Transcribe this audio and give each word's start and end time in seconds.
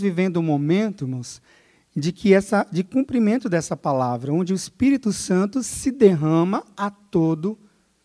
vivendo 0.00 0.40
um 0.40 0.42
momento, 0.42 1.04
irmãos, 1.04 1.40
de 1.94 2.10
que 2.10 2.34
essa 2.34 2.66
de 2.70 2.82
cumprimento 2.82 3.48
dessa 3.48 3.76
palavra, 3.76 4.32
onde 4.32 4.52
o 4.52 4.56
Espírito 4.56 5.12
Santo 5.12 5.62
se 5.62 5.92
derrama 5.92 6.64
a 6.76 6.90
todo 6.90 7.56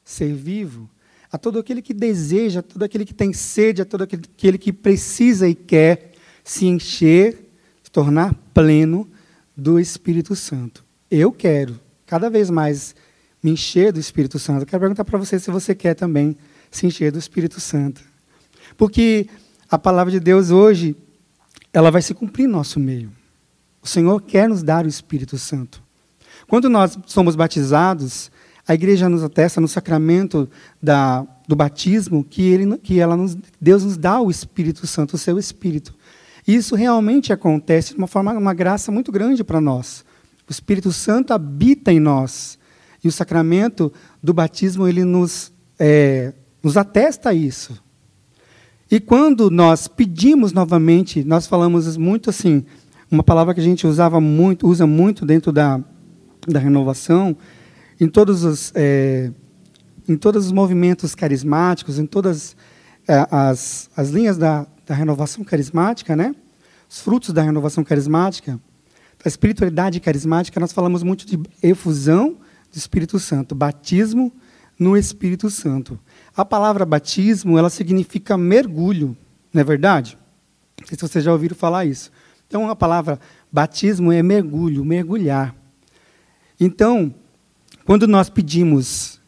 ser 0.03 0.33
vivo, 0.33 0.87
a 1.31 1.37
todo 1.37 1.57
aquele 1.57 1.81
que 1.81 1.93
deseja, 1.93 2.59
a 2.59 2.63
todo 2.63 2.83
aquele 2.83 3.05
que 3.05 3.13
tem 3.13 3.33
sede, 3.33 3.81
a 3.81 3.85
todo 3.85 4.03
aquele 4.03 4.57
que 4.59 4.71
precisa 4.71 5.47
e 5.47 5.55
quer 5.55 6.11
se 6.43 6.67
encher, 6.67 7.49
se 7.81 7.91
tornar 7.91 8.35
pleno 8.53 9.09
do 9.57 9.79
Espírito 9.79 10.35
Santo. 10.35 10.85
Eu 11.09 11.31
quero 11.31 11.79
cada 12.05 12.29
vez 12.29 12.51
mais 12.51 12.95
me 13.41 13.51
encher 13.51 13.91
do 13.91 13.99
Espírito 13.99 14.37
Santo. 14.37 14.61
Eu 14.61 14.67
quero 14.67 14.81
perguntar 14.81 15.05
para 15.05 15.17
você 15.17 15.39
se 15.39 15.49
você 15.49 15.73
quer 15.73 15.95
também 15.95 16.37
se 16.69 16.85
encher 16.85 17.11
do 17.11 17.17
Espírito 17.17 17.59
Santo. 17.59 18.01
Porque 18.77 19.27
a 19.69 19.77
palavra 19.79 20.11
de 20.11 20.19
Deus 20.19 20.51
hoje, 20.51 20.95
ela 21.73 21.91
vai 21.91 22.01
se 22.01 22.13
cumprir 22.13 22.45
em 22.45 22.47
nosso 22.47 22.79
meio. 22.79 23.11
O 23.81 23.87
Senhor 23.87 24.21
quer 24.21 24.49
nos 24.49 24.63
dar 24.63 24.85
o 24.85 24.89
Espírito 24.89 25.37
Santo. 25.37 25.81
Quando 26.47 26.69
nós 26.69 26.97
somos 27.05 27.35
batizados, 27.35 28.31
a 28.67 28.73
igreja 28.73 29.07
nos 29.07 29.23
atesta 29.23 29.61
no 29.61 29.67
sacramento 29.67 30.49
da, 30.81 31.25
do 31.47 31.55
batismo 31.55 32.23
que, 32.23 32.41
ele, 32.41 32.77
que 32.77 32.99
ela 32.99 33.15
nos, 33.15 33.37
Deus 33.59 33.83
nos 33.83 33.97
dá 33.97 34.19
o 34.19 34.29
Espírito 34.29 34.85
Santo, 34.85 35.13
o 35.13 35.17
seu 35.17 35.37
Espírito. 35.39 35.93
E 36.47 36.55
isso 36.55 36.75
realmente 36.75 37.31
acontece 37.31 37.93
de 37.93 37.97
uma 37.97 38.07
forma, 38.07 38.33
uma 38.33 38.53
graça 38.53 38.91
muito 38.91 39.11
grande 39.11 39.43
para 39.43 39.61
nós. 39.61 40.03
O 40.47 40.51
Espírito 40.51 40.91
Santo 40.91 41.33
habita 41.33 41.91
em 41.91 41.99
nós. 41.99 42.57
E 43.03 43.07
o 43.07 43.11
sacramento 43.11 43.93
do 44.21 44.33
batismo 44.33 44.87
ele 44.87 45.03
nos, 45.03 45.53
é, 45.77 46.33
nos 46.61 46.75
atesta 46.75 47.33
isso. 47.33 47.81
E 48.91 48.99
quando 48.99 49.51
nós 49.51 49.87
pedimos 49.87 50.51
novamente, 50.51 51.23
nós 51.23 51.45
falamos 51.45 51.95
muito 51.95 52.29
assim, 52.29 52.65
uma 53.11 53.21
palavra 53.21 53.53
que 53.53 53.59
a 53.59 53.63
gente 53.63 53.85
usava 53.85 54.19
muito, 54.19 54.67
usa 54.67 54.87
muito 54.87 55.25
dentro 55.25 55.51
da, 55.51 55.79
da 56.47 56.59
renovação, 56.59 57.37
em 58.01 58.07
todos 58.07 58.43
os, 58.43 58.71
é, 58.73 59.31
em 60.07 60.17
todos 60.17 60.47
os 60.47 60.51
movimentos 60.51 61.13
carismáticos, 61.13 61.99
em 61.99 62.05
todas 62.07 62.55
é, 63.07 63.27
as, 63.29 63.91
as 63.95 64.09
linhas 64.09 64.37
da, 64.39 64.65
da 64.87 64.95
renovação 64.95 65.43
carismática, 65.43 66.15
né? 66.15 66.33
os 66.89 66.99
frutos 66.99 67.31
da 67.31 67.43
renovação 67.43 67.83
carismática, 67.83 68.59
da 69.23 69.27
espiritualidade 69.27 69.99
carismática, 69.99 70.59
nós 70.59 70.71
falamos 70.71 71.03
muito 71.03 71.27
de 71.27 71.39
efusão 71.61 72.37
do 72.71 72.77
Espírito 72.77 73.19
Santo, 73.19 73.53
batismo 73.53 74.31
no 74.79 74.95
Espírito 74.95 75.49
Santo. 75.49 75.99
A 76.35 76.45
palavra 76.45 76.85
batismo, 76.85 77.57
ela 77.57 77.69
significa 77.69 78.37
mergulho, 78.37 79.15
não 79.53 79.59
é 79.59 79.63
verdade? 79.63 80.17
Não 80.79 80.87
sei 80.87 80.97
se 80.97 81.01
vocês 81.01 81.23
já 81.23 81.33
ouviram 81.33 81.55
falar 81.55 81.85
isso. 81.85 82.09
Então, 82.47 82.69
a 82.69 82.75
palavra 82.75 83.19
batismo 83.51 84.11
é 84.11 84.23
mergulho, 84.23 84.85
mergulhar. 84.85 85.53
Então, 86.57 87.13
quando 87.85 88.07
nós 88.07 88.29
pedimos 88.29 89.19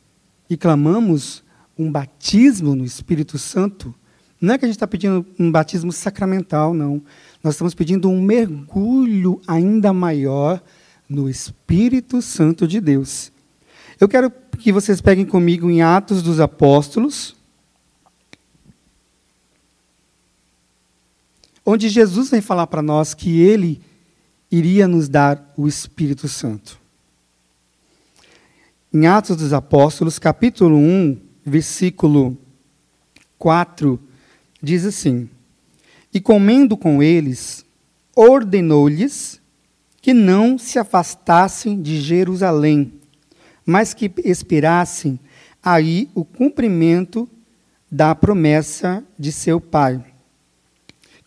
e 0.50 0.56
clamamos 0.56 1.44
um 1.78 1.92
batismo 1.92 2.76
no 2.76 2.86
Espírito 2.86 3.38
Santo, 3.38 3.94
não 4.40 4.56
é 4.56 4.58
que 4.58 4.66
a 4.66 4.68
gente 4.68 4.76
está 4.76 4.88
pedindo 4.88 5.26
um 5.38 5.52
batismo 5.52 5.92
sacramental, 5.92 6.74
não. 6.74 7.02
Nós 7.44 7.54
estamos 7.54 7.76
pedindo 7.76 8.10
um 8.10 8.22
mergulho 8.22 9.40
ainda 9.46 9.94
maior 9.94 10.62
no 11.08 11.30
Espírito 11.30 12.22
Santo 12.22 12.68
de 12.68 12.80
Deus. 12.80 13.32
Eu 14.02 14.10
quero 14.10 14.32
que 14.58 14.72
vocês 14.72 15.00
peguem 15.00 15.28
comigo 15.28 15.70
em 15.70 15.84
Atos 15.84 16.24
dos 16.24 16.40
Apóstolos, 16.40 17.36
onde 21.64 21.88
Jesus 21.88 22.32
vem 22.32 22.42
falar 22.42 22.66
para 22.66 22.82
nós 22.82 23.14
que 23.14 23.42
ele 23.42 23.80
iria 24.50 24.88
nos 24.88 25.08
dar 25.08 25.54
o 25.56 25.68
Espírito 25.68 26.28
Santo. 26.28 26.80
Em 28.92 29.06
Atos 29.06 29.38
dos 29.38 29.54
Apóstolos, 29.54 30.18
capítulo 30.18 30.78
1, 30.78 31.22
versículo 31.46 32.36
4, 33.38 34.00
diz 34.60 34.84
assim: 34.84 35.30
E 36.12 36.20
comendo 36.20 36.76
com 36.76 37.04
eles, 37.04 37.64
ordenou-lhes 38.16 39.40
que 40.02 40.12
não 40.12 40.58
se 40.58 40.80
afastassem 40.80 41.80
de 41.80 42.02
Jerusalém, 42.02 43.00
mas 43.72 43.94
que 43.94 44.12
esperassem 44.24 45.20
aí 45.64 46.10
o 46.14 46.24
cumprimento 46.24 47.28
da 47.92 48.14
promessa 48.14 49.04
de 49.18 49.32
seu 49.32 49.60
pai 49.60 50.04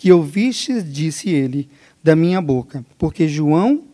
que 0.05 0.12
ouvistes, 0.12 0.84
disse 0.84 1.31
ele, 1.31 1.66
da 2.03 2.15
minha 2.15 2.38
boca. 2.38 2.84
Porque 2.99 3.27
João 3.27 3.84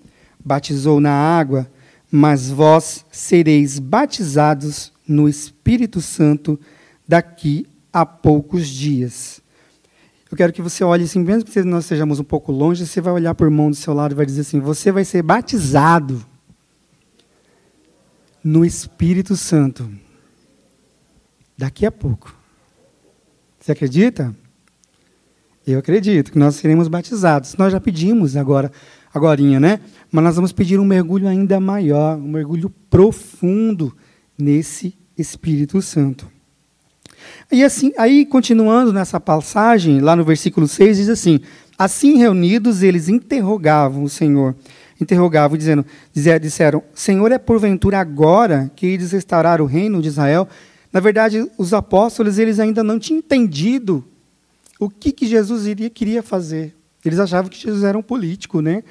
batizou 0.44 0.98
na 0.98 1.12
água, 1.12 1.70
mas 2.10 2.50
vós 2.50 3.06
sereis 3.12 3.78
batizados 3.78 4.92
no 5.06 5.28
Espírito 5.28 6.00
Santo 6.00 6.58
daqui 7.06 7.64
a 7.92 8.04
poucos 8.04 8.66
dias. 8.66 9.40
Eu 10.28 10.36
quero 10.36 10.52
que 10.52 10.60
você 10.60 10.82
olhe 10.82 11.04
assim, 11.04 11.20
mesmo 11.20 11.44
que 11.44 11.62
nós 11.62 11.84
estejamos 11.84 12.18
um 12.18 12.24
pouco 12.24 12.50
longe, 12.50 12.84
você 12.84 13.00
vai 13.00 13.12
olhar 13.12 13.36
por 13.36 13.48
mão 13.48 13.70
do 13.70 13.76
seu 13.76 13.94
lado 13.94 14.10
e 14.10 14.16
vai 14.16 14.26
dizer 14.26 14.40
assim: 14.40 14.58
você 14.58 14.90
vai 14.90 15.04
ser 15.04 15.22
batizado 15.22 16.26
no 18.42 18.64
Espírito 18.64 19.36
Santo 19.36 19.90
daqui 21.56 21.84
a 21.84 21.92
pouco. 21.92 22.34
Você 23.58 23.72
acredita? 23.72 24.34
Eu 25.66 25.78
acredito 25.78 26.32
que 26.32 26.38
nós 26.38 26.56
seremos 26.56 26.88
batizados. 26.88 27.54
Nós 27.56 27.70
já 27.70 27.78
pedimos 27.78 28.34
agora, 28.36 28.72
agorinha, 29.12 29.60
né? 29.60 29.80
Mas 30.10 30.24
nós 30.24 30.36
vamos 30.36 30.52
pedir 30.52 30.80
um 30.80 30.84
mergulho 30.84 31.28
ainda 31.28 31.60
maior, 31.60 32.16
um 32.16 32.28
mergulho 32.28 32.70
profundo 32.88 33.94
nesse 34.38 34.94
Espírito 35.16 35.82
Santo. 35.82 36.26
E 37.52 37.62
assim, 37.62 37.92
aí 37.98 38.24
continuando 38.24 38.92
nessa 38.92 39.20
passagem, 39.20 40.00
lá 40.00 40.16
no 40.16 40.24
versículo 40.24 40.66
6 40.66 40.96
diz 40.96 41.08
assim: 41.08 41.40
Assim 41.76 42.16
reunidos 42.16 42.82
eles 42.82 43.08
interrogavam 43.08 44.02
o 44.02 44.08
Senhor, 44.08 44.54
interrogavam 45.00 45.56
dizendo, 45.56 45.84
disseram: 46.12 46.82
Senhor, 46.94 47.32
é 47.32 47.38
porventura 47.38 47.98
agora 47.98 48.70
que 48.74 48.86
ides 48.86 49.12
restaurar 49.12 49.60
o 49.60 49.66
reino 49.66 50.00
de 50.00 50.08
Israel? 50.08 50.48
Na 50.92 51.00
verdade, 51.00 51.48
os 51.56 51.72
apóstolos 51.72 52.38
eles 52.38 52.58
ainda 52.58 52.82
não 52.82 52.98
tinham 52.98 53.18
entendido 53.18 54.04
o 54.78 54.88
que, 54.88 55.12
que 55.12 55.26
Jesus 55.26 55.66
iria, 55.66 55.88
queria 55.88 56.22
fazer. 56.22 56.74
Eles 57.04 57.18
achavam 57.18 57.50
que 57.50 57.58
Jesus 57.58 57.84
era 57.84 57.96
um 57.96 58.02
político, 58.02 58.60
né? 58.60 58.82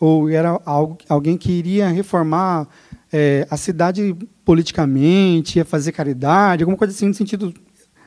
ou 0.00 0.28
era 0.28 0.60
algo, 0.64 0.98
alguém 1.08 1.36
que 1.36 1.50
iria 1.50 1.88
reformar 1.88 2.68
é, 3.12 3.46
a 3.50 3.56
cidade 3.56 4.16
politicamente, 4.44 5.58
ia 5.58 5.64
fazer 5.64 5.92
caridade, 5.92 6.62
alguma 6.62 6.76
coisa 6.76 6.94
assim 6.94 7.08
no 7.08 7.14
sentido. 7.14 7.52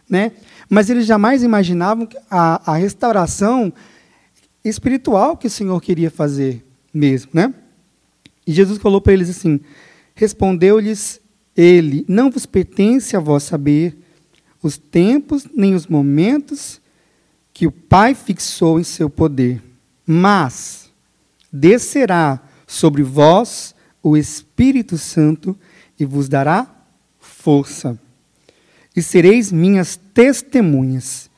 Né? 0.09 0.31
Mas 0.69 0.89
eles 0.89 1.05
jamais 1.05 1.43
imaginavam 1.43 2.07
a, 2.29 2.71
a 2.71 2.75
restauração 2.75 3.73
espiritual 4.63 5.35
que 5.35 5.47
o 5.47 5.49
Senhor 5.49 5.79
queria 5.81 6.09
fazer 6.09 6.63
mesmo. 6.93 7.31
Né? 7.33 7.53
E 8.45 8.51
Jesus 8.51 8.79
falou 8.79 9.01
para 9.01 9.13
eles 9.13 9.29
assim: 9.29 9.59
Respondeu-lhes 10.15 11.21
ele: 11.55 12.05
Não 12.07 12.29
vos 12.29 12.45
pertence 12.45 13.15
a 13.15 13.19
vós 13.19 13.43
saber 13.43 13.97
os 14.61 14.77
tempos 14.77 15.47
nem 15.55 15.73
os 15.73 15.87
momentos 15.87 16.81
que 17.53 17.67
o 17.67 17.71
Pai 17.71 18.13
fixou 18.13 18.79
em 18.79 18.83
seu 18.83 19.09
poder. 19.09 19.61
Mas 20.05 20.91
descerá 21.51 22.41
sobre 22.65 23.03
vós 23.03 23.75
o 24.01 24.15
Espírito 24.15 24.97
Santo 24.97 25.57
e 25.99 26.05
vos 26.05 26.27
dará 26.27 26.67
força. 27.19 27.99
E 28.95 29.01
sereis 29.01 29.51
minhas 29.51 29.95
testemunhas. 30.13 31.29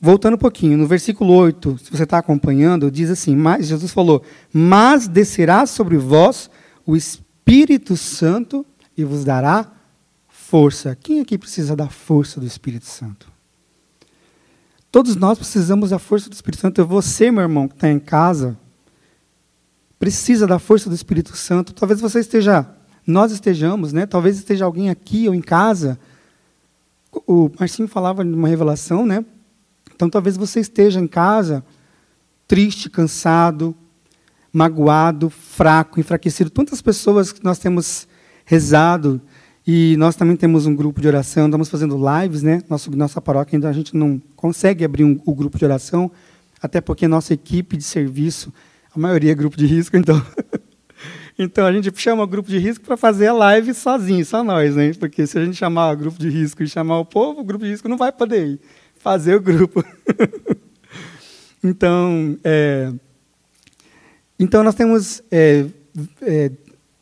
Voltando 0.00 0.34
um 0.34 0.38
pouquinho, 0.38 0.78
no 0.78 0.86
versículo 0.86 1.32
8, 1.34 1.78
se 1.78 1.90
você 1.90 2.04
está 2.04 2.18
acompanhando, 2.18 2.90
diz 2.90 3.10
assim: 3.10 3.34
mas, 3.34 3.66
Jesus 3.66 3.92
falou: 3.92 4.22
Mas 4.52 5.08
descerá 5.08 5.66
sobre 5.66 5.96
vós 5.96 6.48
o 6.86 6.96
Espírito 6.96 7.96
Santo 7.96 8.64
e 8.96 9.02
vos 9.02 9.24
dará 9.24 9.72
força. 10.28 10.96
Quem 10.96 11.20
aqui 11.20 11.36
precisa 11.36 11.74
da 11.74 11.88
força 11.88 12.38
do 12.38 12.46
Espírito 12.46 12.86
Santo? 12.86 13.30
Todos 14.90 15.16
nós 15.16 15.36
precisamos 15.36 15.90
da 15.90 15.98
força 15.98 16.30
do 16.30 16.32
Espírito 16.32 16.60
Santo. 16.60 16.86
Você, 16.86 17.30
meu 17.30 17.42
irmão, 17.42 17.68
que 17.68 17.74
está 17.74 17.90
em 17.90 17.98
casa, 17.98 18.56
precisa 19.98 20.46
da 20.46 20.58
força 20.58 20.88
do 20.88 20.94
Espírito 20.94 21.36
Santo. 21.36 21.74
Talvez 21.74 22.00
você 22.00 22.20
esteja, 22.20 22.66
nós 23.06 23.32
estejamos, 23.32 23.92
né? 23.92 24.06
Talvez 24.06 24.38
esteja 24.38 24.64
alguém 24.64 24.90
aqui 24.90 25.28
ou 25.28 25.34
em 25.34 25.42
casa. 25.42 25.98
O 27.26 27.50
Marcinho 27.58 27.88
falava 27.88 28.24
de 28.24 28.32
uma 28.32 28.48
revelação, 28.48 29.04
né? 29.04 29.24
Então 29.98 30.08
talvez 30.08 30.36
você 30.36 30.60
esteja 30.60 31.00
em 31.00 31.08
casa 31.08 31.64
triste, 32.46 32.88
cansado, 32.88 33.74
magoado, 34.52 35.28
fraco, 35.28 35.98
enfraquecido. 35.98 36.48
Tantas 36.50 36.80
pessoas 36.80 37.32
que 37.32 37.42
nós 37.42 37.58
temos 37.58 38.06
rezado 38.44 39.20
e 39.66 39.96
nós 39.98 40.14
também 40.14 40.36
temos 40.36 40.66
um 40.66 40.74
grupo 40.76 41.00
de 41.00 41.08
oração, 41.08 41.46
estamos 41.46 41.68
fazendo 41.68 41.98
lives, 41.98 42.44
né? 42.44 42.62
Nosso, 42.70 42.96
nossa 42.96 43.20
paróquia 43.20 43.56
ainda 43.56 43.68
a 43.68 43.72
gente 43.72 43.96
não 43.96 44.22
consegue 44.36 44.84
abrir 44.84 45.02
um, 45.02 45.20
o 45.26 45.34
grupo 45.34 45.58
de 45.58 45.64
oração. 45.64 46.12
até 46.62 46.80
porque 46.80 47.08
nossa 47.08 47.34
equipe 47.34 47.76
de 47.76 47.82
serviço, 47.82 48.54
a 48.94 48.98
maioria 49.00 49.32
é 49.32 49.34
grupo 49.34 49.56
de 49.56 49.66
risco, 49.66 49.96
então. 49.96 50.24
então 51.36 51.66
a 51.66 51.72
gente 51.72 51.92
chama 52.00 52.22
o 52.22 52.26
grupo 52.28 52.48
de 52.48 52.58
risco 52.58 52.84
para 52.84 52.96
fazer 52.96 53.26
a 53.26 53.32
live 53.32 53.74
sozinho, 53.74 54.24
só 54.24 54.44
nós, 54.44 54.76
né? 54.76 54.92
Porque 54.94 55.26
se 55.26 55.36
a 55.36 55.44
gente 55.44 55.56
chamar 55.56 55.90
o 55.90 55.96
grupo 55.96 56.20
de 56.20 56.28
risco 56.28 56.62
e 56.62 56.68
chamar 56.68 57.00
o 57.00 57.04
povo, 57.04 57.40
o 57.40 57.44
grupo 57.44 57.64
de 57.64 57.72
risco 57.72 57.88
não 57.88 57.96
vai 57.96 58.12
poder 58.12 58.46
ir 58.46 58.60
fazer 58.98 59.36
o 59.36 59.40
grupo. 59.40 59.84
então, 61.62 62.38
é, 62.44 62.92
então 64.38 64.62
nós 64.62 64.74
temos 64.74 65.22
é, 65.30 65.66
é, 66.22 66.50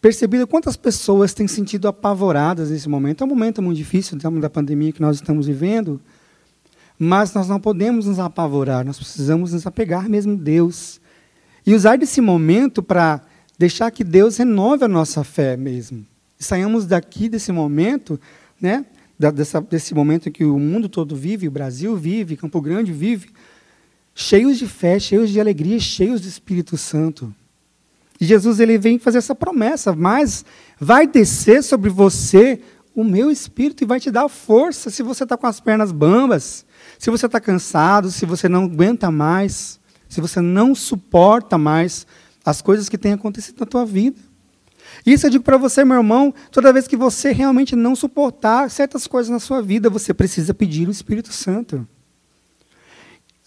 percebido 0.01 0.47
quantas 0.47 0.77
pessoas 0.77 1.35
têm 1.35 1.49
sentido 1.49 1.89
apavoradas 1.89 2.71
nesse 2.71 2.89
momento. 2.89 3.23
É 3.23 3.25
um 3.25 3.29
momento 3.29 3.61
muito 3.61 3.77
difícil, 3.77 4.17
da 4.19 4.51
pandemia 4.51 4.93
que 4.93 5.01
nós 5.01 5.17
estamos 5.17 5.47
vivendo. 5.47 6.01
Mas 6.99 7.35
nós 7.35 7.49
não 7.49 7.61
podemos 7.61 8.07
nos 8.07 8.19
apavorar, 8.19 8.85
nós 8.85 8.97
precisamos 8.97 9.53
nos 9.53 9.67
apegar 9.67 10.09
mesmo 10.09 10.33
a 10.33 10.37
Deus. 10.37 11.01
E 11.67 11.75
usar 11.75 11.99
desse 11.99 12.21
momento 12.21 12.83
para 12.83 13.21
deixar 13.59 13.91
que 13.91 14.05
Deus 14.05 14.37
renove 14.37 14.85
a 14.85 14.89
nossa 14.89 15.23
fé 15.25 15.57
mesmo. 15.57 16.07
Saiamos 16.39 16.87
daqui 16.87 17.29
desse 17.29 17.53
momento, 17.53 18.21
né, 18.61 18.85
dessa, 19.19 19.61
desse 19.61 19.95
momento 19.95 20.31
que 20.31 20.45
o 20.45 20.59
mundo 20.59 20.89
todo 20.89 21.17
vive, 21.17 21.49
o 21.49 21.51
Brasil 21.51 21.97
vive, 21.97 22.37
Campo 22.37 22.61
Grande 22.61 22.93
vive, 22.93 23.31
cheios 24.15 24.59
de 24.59 24.67
fé, 24.67 24.99
cheios 24.99 25.31
de 25.31 25.41
alegria, 25.41 25.79
cheios 25.79 26.21
do 26.21 26.29
Espírito 26.29 26.77
Santo. 26.77 27.35
E 28.21 28.25
Jesus 28.25 28.61
ele 28.61 28.79
vem 28.79 28.99
fazer 28.99 29.19
essa 29.19 29.35
promessa, 29.35 29.95
mas 29.95 30.45
vai 30.81 31.07
descer 31.07 31.63
sobre 31.63 31.91
você 31.91 32.61
o 32.95 33.05
meu 33.05 33.31
Espírito 33.31 33.85
e 33.85 33.87
vai 33.87 34.01
te 34.01 34.11
dar 34.11 34.29
força 34.29 34.89
se 34.89 35.03
você 35.03 35.25
está 35.25 35.37
com 35.37 35.47
as 35.47 35.61
pernas 35.61 35.93
bambas, 35.93 36.65
se 36.99 37.11
você 37.11 37.27
está 37.27 37.39
cansado, 37.39 38.11
se 38.11 38.25
você 38.25 38.49
não 38.49 38.65
aguenta 38.65 39.11
mais, 39.11 39.79
se 40.09 40.21
você 40.21 40.41
não 40.41 40.75
suporta 40.75 41.59
mais 41.59 42.07
as 42.45 42.63
coisas 42.63 42.89
que 42.89 42.97
têm 42.97 43.13
acontecido 43.13 43.61
na 43.61 43.67
tua 43.67 43.85
vida. 43.85 44.19
Isso 45.05 45.27
eu 45.27 45.31
digo 45.31 45.45
para 45.45 45.57
você, 45.57 45.85
meu 45.85 45.97
irmão, 45.97 46.33
toda 46.51 46.73
vez 46.73 46.87
que 46.87 46.97
você 46.97 47.33
realmente 47.33 47.77
não 47.77 47.95
suportar 47.95 48.71
certas 48.71 49.07
coisas 49.07 49.31
na 49.31 49.39
sua 49.39 49.61
vida, 49.61 49.91
você 49.91 50.15
precisa 50.15 50.55
pedir 50.55 50.89
o 50.89 50.91
Espírito 50.91 51.33
Santo. 51.33 51.87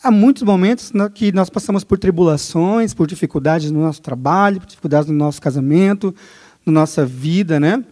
Há 0.02 0.10
muitos 0.12 0.44
momentos 0.44 0.94
que 1.14 1.32
nós 1.34 1.50
passamos 1.50 1.84
por 1.84 1.98
tribulações, 1.98 2.94
por 2.94 3.06
dificuldades 3.06 3.70
no 3.70 3.82
nosso 3.82 4.02
trabalho, 4.02 4.62
por 4.62 4.68
dificuldades 4.68 5.10
no 5.10 5.18
nosso 5.18 5.42
casamento, 5.42 6.16
na 6.66 6.72
nossa 6.72 7.06
vida, 7.06 7.60
né? 7.60 7.84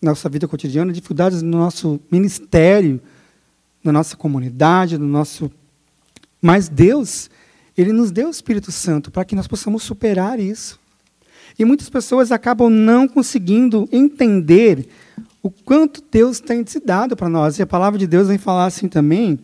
Nossa 0.00 0.30
vida 0.30 0.48
cotidiana, 0.48 0.92
dificuldades 0.92 1.42
no 1.42 1.58
nosso 1.58 2.00
ministério, 2.10 3.00
na 3.84 3.92
nossa 3.92 4.16
comunidade, 4.16 4.96
no 4.96 5.06
nosso. 5.06 5.50
Mas 6.40 6.68
Deus, 6.68 7.28
Ele 7.76 7.92
nos 7.92 8.10
deu 8.10 8.28
o 8.28 8.30
Espírito 8.30 8.72
Santo 8.72 9.10
para 9.10 9.24
que 9.24 9.36
nós 9.36 9.46
possamos 9.46 9.82
superar 9.82 10.40
isso. 10.40 10.80
E 11.58 11.64
muitas 11.64 11.88
pessoas 11.88 12.30
acabam 12.30 12.70
não 12.70 13.08
conseguindo 13.08 13.88
entender 13.90 14.88
o 15.42 15.50
quanto 15.50 16.02
Deus 16.10 16.40
tem 16.40 16.66
se 16.66 16.80
dado 16.80 17.16
para 17.16 17.28
nós. 17.28 17.58
E 17.58 17.62
a 17.62 17.66
palavra 17.66 17.98
de 17.98 18.06
Deus 18.06 18.28
vem 18.28 18.38
falar 18.38 18.66
assim 18.66 18.88
também, 18.88 19.38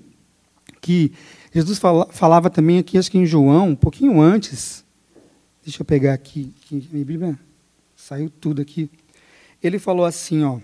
que 0.80 1.12
Jesus 1.54 1.78
fala, 1.78 2.06
falava 2.10 2.50
também 2.50 2.78
aqui, 2.78 2.98
acho 2.98 3.10
que 3.10 3.18
em 3.18 3.26
João, 3.26 3.68
um 3.68 3.76
pouquinho 3.76 4.20
antes. 4.20 4.84
Deixa 5.64 5.80
eu 5.80 5.86
pegar 5.86 6.12
aqui, 6.12 6.52
aqui 6.64 6.88
minha 6.92 7.04
Bíblia 7.04 7.38
saiu 7.94 8.28
tudo 8.28 8.60
aqui. 8.60 8.90
Ele 9.62 9.78
falou 9.78 10.04
assim, 10.04 10.42
ó. 10.42 10.58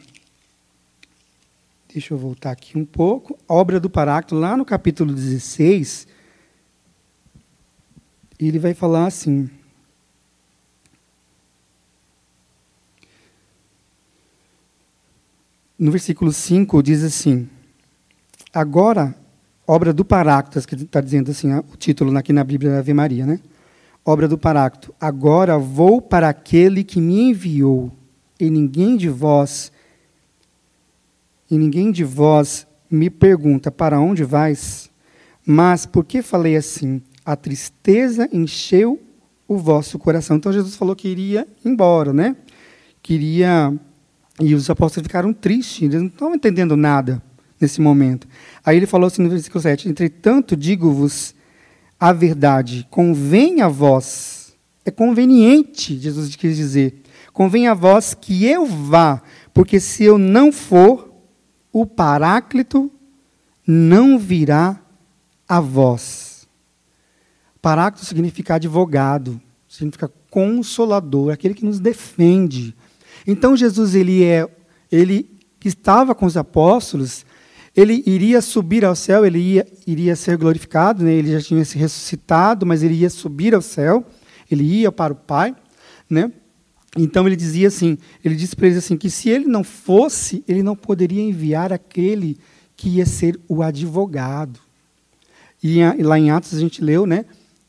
Deixa 1.92 2.12
eu 2.12 2.18
voltar 2.18 2.50
aqui 2.50 2.76
um 2.76 2.84
pouco. 2.84 3.38
Obra 3.46 3.78
do 3.78 3.88
Paráclito, 3.88 4.34
lá 4.34 4.56
no 4.56 4.64
capítulo 4.64 5.14
16, 5.14 6.08
ele 8.40 8.58
vai 8.58 8.74
falar 8.74 9.06
assim. 9.06 9.48
No 15.78 15.90
versículo 15.90 16.32
5 16.32 16.82
diz 16.82 17.04
assim: 17.04 17.48
Agora, 18.52 19.14
obra 19.66 19.92
do 19.92 20.04
Paráclito, 20.04 20.66
que 20.66 20.74
está 20.74 21.00
dizendo 21.00 21.30
assim, 21.30 21.54
o 21.54 21.76
título 21.76 22.16
aqui 22.16 22.32
na 22.32 22.42
Bíblia 22.42 22.72
da 22.72 22.78
Ave 22.78 22.92
Maria, 22.92 23.24
né? 23.24 23.40
Obra 24.04 24.26
do 24.26 24.36
Paráclito. 24.36 24.94
Agora 25.00 25.58
vou 25.58 26.00
para 26.02 26.28
aquele 26.28 26.82
que 26.82 27.00
me 27.00 27.30
enviou, 27.30 27.92
e 28.40 28.50
ninguém 28.50 28.96
de 28.96 29.08
vós 29.08 29.70
e 31.50 31.56
ninguém 31.56 31.90
de 31.90 32.04
vós 32.04 32.66
me 32.90 33.08
pergunta 33.08 33.70
para 33.70 33.98
onde 33.98 34.22
vais, 34.24 34.90
mas 35.46 35.86
por 35.86 36.04
que 36.04 36.20
falei 36.20 36.56
assim? 36.56 37.00
A 37.24 37.36
tristeza 37.36 38.28
encheu 38.32 39.00
o 39.46 39.56
vosso 39.56 39.98
coração. 39.98 40.36
Então 40.36 40.52
Jesus 40.52 40.76
falou 40.76 40.94
que 40.94 41.08
iria 41.08 41.46
embora, 41.64 42.12
né? 42.12 42.36
Queria 43.02 43.74
e 44.40 44.54
os 44.54 44.70
apóstolos 44.70 45.06
ficaram 45.06 45.32
tristes, 45.32 45.82
eles 45.82 46.00
não 46.00 46.08
estavam 46.08 46.34
entendendo 46.34 46.76
nada 46.76 47.22
nesse 47.60 47.80
momento. 47.80 48.28
Aí 48.64 48.76
ele 48.76 48.86
falou 48.86 49.06
assim 49.06 49.22
no 49.22 49.30
versículo 49.30 49.60
7: 49.60 49.88
Entretanto, 49.88 50.56
digo-vos 50.56 51.34
a 51.98 52.12
verdade, 52.12 52.86
convém 52.90 53.60
a 53.60 53.68
vós, 53.68 54.56
é 54.84 54.90
conveniente, 54.90 55.98
Jesus 55.98 56.36
quis 56.36 56.56
dizer, 56.56 57.02
convém 57.32 57.66
a 57.66 57.74
vós 57.74 58.14
que 58.14 58.46
eu 58.46 58.64
vá, 58.64 59.20
porque 59.52 59.80
se 59.80 60.04
eu 60.04 60.16
não 60.16 60.52
for, 60.52 61.12
o 61.72 61.84
Paráclito 61.84 62.90
não 63.66 64.18
virá 64.18 64.80
a 65.48 65.60
vós. 65.60 66.48
Paráclito 67.60 68.06
significa 68.06 68.54
advogado, 68.54 69.40
significa 69.68 70.10
consolador, 70.30 71.32
aquele 71.32 71.54
que 71.54 71.64
nos 71.64 71.80
defende. 71.80 72.74
Então 73.28 73.54
Jesus 73.54 73.94
ele 73.94 74.24
é, 74.24 74.48
ele 74.90 75.38
estava 75.62 76.14
com 76.14 76.24
os 76.24 76.34
apóstolos, 76.34 77.26
ele 77.76 78.02
iria 78.06 78.40
subir 78.40 78.86
ao 78.86 78.96
céu, 78.96 79.26
ele 79.26 79.38
ia, 79.38 79.66
iria 79.86 80.16
ser 80.16 80.38
glorificado, 80.38 81.04
né? 81.04 81.12
ele 81.12 81.32
já 81.32 81.40
tinha 81.42 81.62
se 81.62 81.76
ressuscitado, 81.76 82.64
mas 82.64 82.82
ele 82.82 82.94
ia 82.94 83.10
subir 83.10 83.54
ao 83.54 83.60
céu, 83.60 84.02
ele 84.50 84.64
ia 84.64 84.90
para 84.90 85.12
o 85.12 85.16
Pai, 85.16 85.54
né? 86.08 86.32
Então 86.96 87.26
ele 87.26 87.36
dizia 87.36 87.68
assim, 87.68 87.98
ele 88.24 88.34
disse 88.34 88.56
para 88.56 88.66
eles 88.66 88.78
assim 88.78 88.96
que 88.96 89.10
se 89.10 89.28
ele 89.28 89.44
não 89.44 89.62
fosse, 89.62 90.42
ele 90.48 90.62
não 90.62 90.74
poderia 90.74 91.22
enviar 91.22 91.70
aquele 91.70 92.38
que 92.74 92.88
ia 92.88 93.04
ser 93.04 93.38
o 93.46 93.62
advogado. 93.62 94.58
E 95.62 95.82
lá 96.02 96.18
em 96.18 96.30
Atos 96.30 96.54
a 96.54 96.58
gente 96.58 96.82
leu, 96.82 97.04
né? 97.04 97.26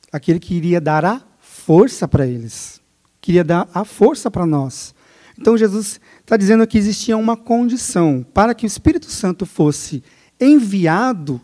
Aquele 0.09 0.39
que 0.39 0.55
iria 0.55 0.79
dar 0.79 1.03
a 1.03 1.21
força 1.41 2.07
para 2.07 2.25
eles, 2.25 2.79
queria 3.19 3.43
dar 3.43 3.69
a 3.73 3.83
força 3.83 4.31
para 4.31 4.45
nós. 4.45 4.95
Então 5.39 5.57
Jesus 5.57 6.01
está 6.19 6.35
dizendo 6.35 6.67
que 6.67 6.77
existia 6.77 7.15
uma 7.15 7.37
condição 7.37 8.25
para 8.33 8.53
que 8.53 8.65
o 8.65 8.67
Espírito 8.67 9.09
Santo 9.09 9.45
fosse 9.45 10.03
enviado 10.37 11.39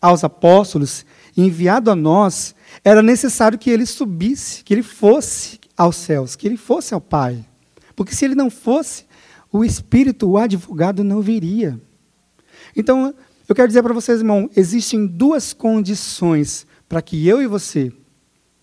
aos 0.00 0.24
apóstolos, 0.24 1.04
enviado 1.36 1.90
a 1.90 1.94
nós, 1.94 2.54
era 2.82 3.02
necessário 3.02 3.58
que 3.58 3.68
ele 3.68 3.84
subisse, 3.84 4.64
que 4.64 4.72
ele 4.72 4.82
fosse 4.82 5.60
aos 5.76 5.96
céus, 5.96 6.36
que 6.36 6.46
ele 6.46 6.56
fosse 6.56 6.94
ao 6.94 7.02
Pai. 7.02 7.44
Porque 7.94 8.14
se 8.14 8.24
ele 8.24 8.34
não 8.34 8.48
fosse, 8.48 9.04
o 9.52 9.62
Espírito, 9.62 10.26
o 10.26 10.38
advogado, 10.38 11.04
não 11.04 11.20
viria. 11.20 11.78
Então, 12.74 13.14
eu 13.46 13.54
quero 13.54 13.68
dizer 13.68 13.82
para 13.82 13.92
vocês, 13.92 14.20
irmão, 14.20 14.48
existem 14.56 15.06
duas 15.06 15.52
condições 15.52 16.66
para 16.88 17.02
que 17.02 17.26
eu 17.28 17.42
e 17.42 17.46
você, 17.46 17.92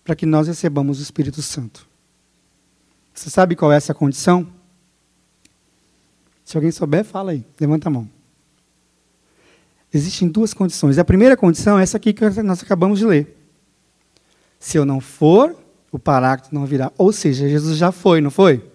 para 0.02 0.16
que 0.16 0.26
nós 0.26 0.48
recebamos 0.48 0.98
o 0.98 1.02
Espírito 1.02 1.40
Santo. 1.40 1.86
Você 3.14 3.30
sabe 3.30 3.54
qual 3.54 3.72
é 3.72 3.76
essa 3.76 3.94
condição? 3.94 4.61
Se 6.52 6.58
alguém 6.58 6.70
souber, 6.70 7.02
fala 7.02 7.30
aí, 7.30 7.42
levanta 7.58 7.88
a 7.88 7.90
mão. 7.90 8.06
Existem 9.90 10.28
duas 10.28 10.52
condições. 10.52 10.98
A 10.98 11.04
primeira 11.04 11.34
condição 11.34 11.78
é 11.78 11.82
essa 11.82 11.96
aqui 11.96 12.12
que 12.12 12.22
nós 12.42 12.62
acabamos 12.62 12.98
de 12.98 13.06
ler. 13.06 13.34
Se 14.60 14.76
eu 14.76 14.84
não 14.84 15.00
for, 15.00 15.56
o 15.90 15.98
Paráclito 15.98 16.54
não 16.54 16.66
virá. 16.66 16.92
Ou 16.98 17.10
seja, 17.10 17.48
Jesus 17.48 17.78
já 17.78 17.90
foi, 17.90 18.20
não 18.20 18.30
foi? 18.30 18.70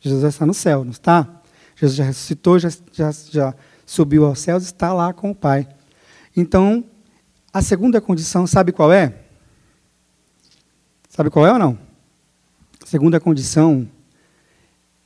Jesus 0.00 0.22
já 0.22 0.28
está 0.28 0.44
no 0.44 0.52
céu, 0.52 0.82
não 0.82 0.90
está? 0.90 1.40
Jesus 1.76 1.96
já 1.96 2.02
ressuscitou, 2.02 2.58
já, 2.58 2.68
já, 2.90 3.12
já 3.30 3.54
subiu 3.86 4.26
aos 4.26 4.40
céus, 4.40 4.64
está 4.64 4.92
lá 4.92 5.12
com 5.12 5.30
o 5.30 5.34
Pai. 5.36 5.68
Então, 6.36 6.82
a 7.52 7.62
segunda 7.62 8.00
condição, 8.00 8.44
sabe 8.44 8.72
qual 8.72 8.92
é? 8.92 9.14
Sabe 11.08 11.30
qual 11.30 11.46
é 11.46 11.52
ou 11.52 11.60
não? 11.60 11.78
A 12.82 12.86
segunda 12.86 13.20
condição 13.20 13.88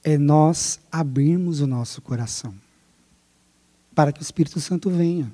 é 0.05 0.17
nós 0.17 0.81
abrirmos 0.91 1.61
o 1.61 1.67
nosso 1.67 2.01
coração 2.01 2.55
para 3.95 4.13
que 4.13 4.21
o 4.21 4.23
Espírito 4.23 4.61
Santo 4.61 4.91
venha. 4.91 5.33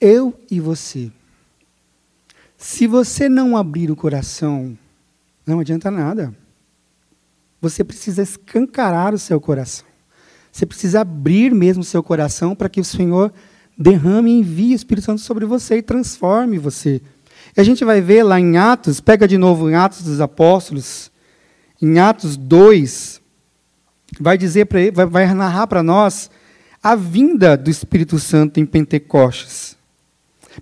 Eu 0.00 0.38
e 0.50 0.60
você 0.60 1.10
se 2.58 2.88
você 2.88 3.28
não 3.28 3.56
abrir 3.56 3.88
o 3.88 3.94
coração, 3.94 4.76
não 5.46 5.60
adianta 5.60 5.92
nada. 5.92 6.34
Você 7.60 7.84
precisa 7.84 8.20
escancarar 8.20 9.14
o 9.14 9.18
seu 9.18 9.40
coração. 9.40 9.86
Você 10.50 10.66
precisa 10.66 11.02
abrir 11.02 11.54
mesmo 11.54 11.82
o 11.82 11.86
seu 11.86 12.02
coração 12.02 12.56
para 12.56 12.68
que 12.68 12.80
o 12.80 12.84
Senhor 12.84 13.32
derrame 13.78 14.32
e 14.32 14.40
envie 14.40 14.72
o 14.72 14.74
Espírito 14.74 15.04
Santo 15.04 15.20
sobre 15.20 15.46
você 15.46 15.76
e 15.76 15.82
transforme 15.82 16.58
você. 16.58 17.00
E 17.56 17.60
a 17.60 17.64
gente 17.64 17.84
vai 17.84 18.00
ver 18.00 18.24
lá 18.24 18.40
em 18.40 18.56
Atos, 18.56 19.00
pega 19.00 19.28
de 19.28 19.38
novo 19.38 19.70
em 19.70 19.76
Atos 19.76 20.02
dos 20.02 20.20
Apóstolos, 20.20 21.12
em 21.80 22.00
Atos 22.00 22.36
2, 22.36 23.20
vai 24.20 24.38
dizer 24.38 24.66
para 24.66 24.78
vai, 24.92 25.06
vai 25.06 25.34
narrar 25.34 25.66
para 25.66 25.82
nós 25.82 26.30
a 26.82 26.94
vinda 26.94 27.56
do 27.56 27.70
Espírito 27.70 28.18
Santo 28.18 28.60
em 28.60 28.66
Pentecostes. 28.66 29.76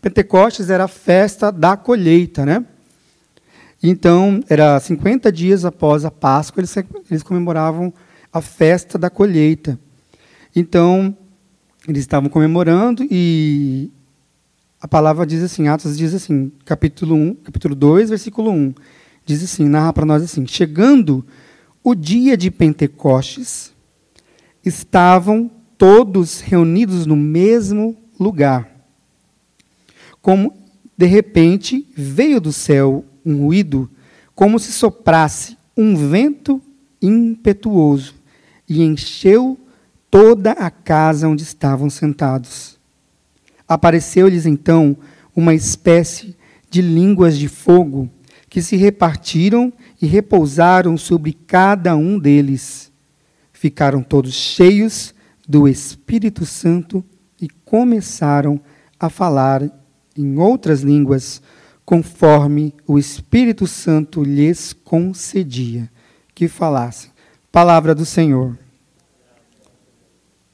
Pentecostes 0.00 0.70
era 0.70 0.84
a 0.84 0.88
festa 0.88 1.50
da 1.50 1.76
colheita, 1.76 2.44
né? 2.44 2.64
Então, 3.82 4.42
era 4.48 4.80
50 4.80 5.30
dias 5.30 5.64
após 5.64 6.04
a 6.04 6.10
Páscoa, 6.10 6.60
eles, 6.60 6.74
eles 7.10 7.22
comemoravam 7.22 7.92
a 8.32 8.40
festa 8.40 8.98
da 8.98 9.08
colheita. 9.08 9.78
Então, 10.54 11.16
eles 11.86 12.00
estavam 12.00 12.28
comemorando 12.28 13.06
e 13.10 13.90
a 14.80 14.88
palavra 14.88 15.26
diz 15.26 15.42
assim, 15.42 15.68
Atos 15.68 15.96
diz 15.96 16.14
assim, 16.14 16.50
capítulo 16.64 17.14
1, 17.14 17.34
capítulo 17.36 17.74
2, 17.74 18.10
versículo 18.10 18.50
1, 18.50 18.74
diz 19.24 19.42
assim, 19.42 19.68
narra 19.68 19.92
para 19.92 20.06
nós 20.06 20.22
assim: 20.22 20.46
Chegando 20.46 21.24
o 21.86 21.94
dia 21.94 22.36
de 22.36 22.50
Pentecostes, 22.50 23.72
estavam 24.64 25.48
todos 25.78 26.40
reunidos 26.40 27.06
no 27.06 27.14
mesmo 27.14 27.96
lugar. 28.18 28.68
Como 30.20 30.52
de 30.98 31.06
repente 31.06 31.86
veio 31.96 32.40
do 32.40 32.52
céu 32.52 33.04
um 33.24 33.36
ruído, 33.36 33.88
como 34.34 34.58
se 34.58 34.72
soprasse 34.72 35.56
um 35.76 35.94
vento 35.94 36.60
impetuoso, 37.00 38.16
e 38.68 38.82
encheu 38.82 39.56
toda 40.10 40.50
a 40.50 40.72
casa 40.72 41.28
onde 41.28 41.44
estavam 41.44 41.88
sentados. 41.88 42.80
Apareceu-lhes 43.68 44.44
então 44.44 44.96
uma 45.36 45.54
espécie 45.54 46.36
de 46.68 46.82
línguas 46.82 47.38
de 47.38 47.46
fogo 47.46 48.10
que 48.50 48.60
se 48.60 48.74
repartiram 48.74 49.72
e 50.00 50.06
repousaram 50.06 50.96
sobre 50.96 51.32
cada 51.32 51.96
um 51.96 52.18
deles. 52.18 52.92
Ficaram 53.52 54.02
todos 54.02 54.34
cheios 54.34 55.14
do 55.48 55.66
Espírito 55.66 56.44
Santo 56.44 57.04
e 57.40 57.48
começaram 57.48 58.60
a 58.98 59.08
falar 59.08 59.62
em 60.16 60.38
outras 60.38 60.80
línguas, 60.80 61.42
conforme 61.84 62.74
o 62.86 62.98
Espírito 62.98 63.66
Santo 63.66 64.22
lhes 64.22 64.72
concedia 64.72 65.90
que 66.34 66.48
falassem. 66.48 67.10
Palavra 67.52 67.94
do 67.94 68.04
Senhor. 68.04 68.58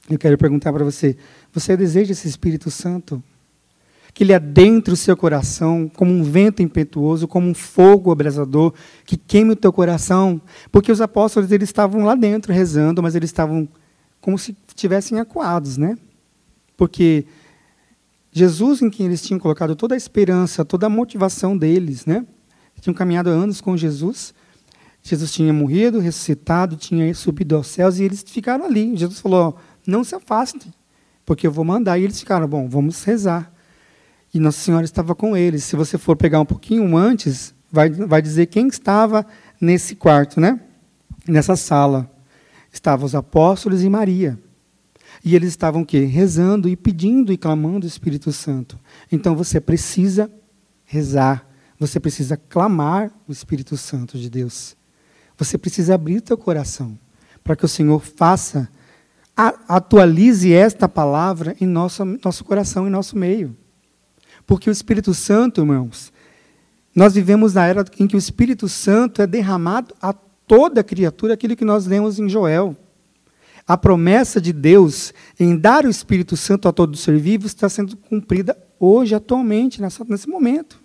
Eu 0.09 0.19
quero 0.19 0.37
perguntar 0.37 0.71
para 0.71 0.83
você: 0.83 1.17
você 1.51 1.75
deseja 1.75 2.11
esse 2.11 2.27
Espírito 2.27 2.69
Santo? 2.69 3.23
Que 4.13 4.23
ele 4.23 4.33
adentre 4.33 4.93
o 4.93 4.97
seu 4.97 5.17
coração 5.17 5.89
como 5.93 6.11
um 6.11 6.23
vento 6.23 6.61
impetuoso, 6.61 7.27
como 7.27 7.47
um 7.47 7.53
fogo 7.53 8.11
abrasador, 8.11 8.73
que 9.05 9.17
queime 9.17 9.51
o 9.51 9.55
teu 9.55 9.73
coração. 9.73 10.39
Porque 10.71 10.91
os 10.91 11.01
apóstolos 11.01 11.51
eles 11.51 11.69
estavam 11.69 12.03
lá 12.03 12.13
dentro 12.13 12.53
rezando, 12.53 13.01
mas 13.01 13.15
eles 13.15 13.29
estavam 13.29 13.67
como 14.21 14.37
se 14.37 14.55
estivessem 14.67 15.19
acuados, 15.19 15.77
né? 15.77 15.97
Porque 16.77 17.25
Jesus, 18.31 18.81
em 18.81 18.89
quem 18.89 19.05
eles 19.05 19.21
tinham 19.21 19.39
colocado 19.39 19.75
toda 19.75 19.95
a 19.95 19.97
esperança, 19.97 20.65
toda 20.65 20.87
a 20.87 20.89
motivação 20.89 21.57
deles, 21.57 22.05
né? 22.05 22.25
Tinham 22.81 22.93
caminhado 22.93 23.29
anos 23.29 23.61
com 23.61 23.77
Jesus. 23.77 24.33
Jesus 25.01 25.31
tinha 25.31 25.53
morrido, 25.53 25.99
ressuscitado, 25.99 26.75
tinha 26.75 27.13
subido 27.13 27.55
aos 27.55 27.67
céus 27.67 27.99
e 27.99 28.03
eles 28.03 28.23
ficaram 28.27 28.65
ali. 28.65 28.97
Jesus 28.97 29.19
falou: 29.19 29.57
não 29.85 30.03
se 30.03 30.15
afastem, 30.15 30.73
porque 31.25 31.45
eu 31.45 31.51
vou 31.51 31.63
mandar. 31.63 31.97
E 31.97 32.03
eles 32.03 32.19
ficaram, 32.19 32.47
bom, 32.47 32.67
vamos 32.67 33.03
rezar. 33.03 33.52
E 34.33 34.39
Nossa 34.39 34.59
Senhora 34.59 34.83
estava 34.83 35.13
com 35.13 35.37
eles. 35.37 35.63
Se 35.63 35.75
você 35.75 35.97
for 35.97 36.15
pegar 36.15 36.39
um 36.39 36.45
pouquinho 36.45 36.97
antes, 36.97 37.53
vai, 37.71 37.89
vai 37.89 38.21
dizer 38.21 38.47
quem 38.47 38.67
estava 38.67 39.25
nesse 39.61 39.95
quarto, 39.95 40.39
né? 40.39 40.59
Nessa 41.27 41.55
sala. 41.55 42.11
Estavam 42.71 43.05
os 43.05 43.13
apóstolos 43.13 43.83
e 43.83 43.89
Maria. 43.89 44.39
E 45.23 45.35
eles 45.35 45.49
estavam 45.49 45.83
o 45.83 45.85
quê? 45.85 45.99
Rezando 46.05 46.67
e 46.67 46.75
pedindo 46.75 47.31
e 47.31 47.37
clamando 47.37 47.85
o 47.85 47.89
Espírito 47.89 48.31
Santo. 48.31 48.79
Então 49.11 49.35
você 49.35 49.61
precisa 49.61 50.31
rezar, 50.83 51.47
você 51.79 51.99
precisa 51.99 52.35
clamar 52.35 53.11
o 53.27 53.31
Espírito 53.31 53.77
Santo 53.77 54.17
de 54.17 54.29
Deus. 54.29 54.75
Você 55.37 55.57
precisa 55.57 55.95
abrir 55.95 56.21
teu 56.21 56.37
coração 56.37 56.97
para 57.43 57.55
que 57.55 57.65
o 57.65 57.69
Senhor 57.69 57.99
faça 57.99 58.69
atualize 59.35 60.53
esta 60.53 60.87
palavra 60.87 61.55
em 61.59 61.65
nosso, 61.65 62.05
nosso 62.23 62.43
coração, 62.43 62.87
em 62.87 62.91
nosso 62.91 63.17
meio. 63.17 63.57
Porque 64.45 64.69
o 64.69 64.71
Espírito 64.71 65.13
Santo, 65.13 65.61
irmãos, 65.61 66.11
nós 66.95 67.13
vivemos 67.13 67.53
na 67.53 67.65
era 67.65 67.85
em 67.99 68.07
que 68.07 68.15
o 68.15 68.19
Espírito 68.19 68.67
Santo 68.69 69.21
é 69.21 69.27
derramado 69.27 69.95
a 70.01 70.13
toda 70.13 70.83
criatura, 70.83 71.33
aquilo 71.33 71.55
que 71.55 71.65
nós 71.65 71.85
lemos 71.85 72.19
em 72.19 72.29
Joel. 72.29 72.75
A 73.65 73.77
promessa 73.77 74.41
de 74.41 74.51
Deus 74.51 75.13
em 75.39 75.57
dar 75.57 75.85
o 75.85 75.89
Espírito 75.89 76.35
Santo 76.35 76.67
a 76.67 76.73
todo 76.73 76.97
ser 76.97 77.17
vivo 77.17 77.47
está 77.47 77.69
sendo 77.69 77.95
cumprida 77.95 78.57
hoje, 78.79 79.15
atualmente, 79.15 79.81
nessa, 79.81 80.03
nesse 80.03 80.27
momento. 80.27 80.81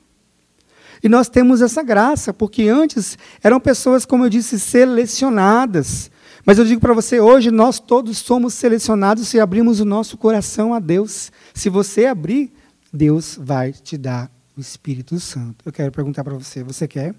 E 1.03 1.09
nós 1.09 1.29
temos 1.29 1.61
essa 1.61 1.83
graça, 1.83 2.33
porque 2.33 2.69
antes 2.69 3.19
eram 3.43 3.61
pessoas, 3.61 4.05
como 4.05 4.25
eu 4.25 4.31
disse, 4.31 4.59
selecionadas 4.59 6.11
mas 6.49 6.57
eu 6.57 6.65
digo 6.65 6.81
para 6.81 6.95
você, 6.95 7.21
hoje 7.21 7.51
nós 7.51 7.79
todos 7.79 8.17
somos 8.17 8.55
selecionados 8.55 9.29
se 9.29 9.39
abrimos 9.39 9.81
o 9.81 9.85
nosso 9.85 10.17
coração 10.17 10.73
a 10.73 10.81
Deus. 10.81 11.31
Se 11.53 11.69
você 11.69 12.07
abrir, 12.07 12.51
Deus 12.93 13.39
vai 13.41 13.73
te 13.73 13.97
dar 13.97 14.31
o 14.57 14.61
Espírito 14.61 15.19
Santo. 15.21 15.65
Eu 15.65 15.73
quero 15.73 15.93
perguntar 15.93 16.25
para 16.25 16.35
você, 16.35 16.63
você 16.63 16.89
quer? 16.89 17.15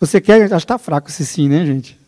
Você 0.00 0.20
quer? 0.20 0.48
Que 0.48 0.54
está 0.54 0.78
fraco 0.78 1.08
esse 1.08 1.24
sim, 1.24 1.48
né, 1.48 1.64
gente? 1.64 1.98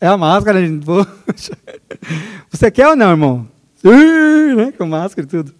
É 0.00 0.06
a 0.06 0.16
máscara, 0.16 0.64
gente. 0.64 0.84
Você 2.50 2.70
quer 2.70 2.86
ou 2.88 2.94
não, 2.94 3.10
irmão? 3.10 3.48
Uh, 3.84 4.54
né? 4.54 4.72
Com 4.72 4.86
máscara 4.86 5.26
e 5.26 5.28
tudo. 5.28 5.54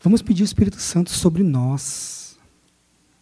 Vamos 0.00 0.22
pedir 0.22 0.42
o 0.42 0.44
Espírito 0.44 0.80
Santo 0.80 1.10
sobre 1.10 1.42
nós. 1.42 2.38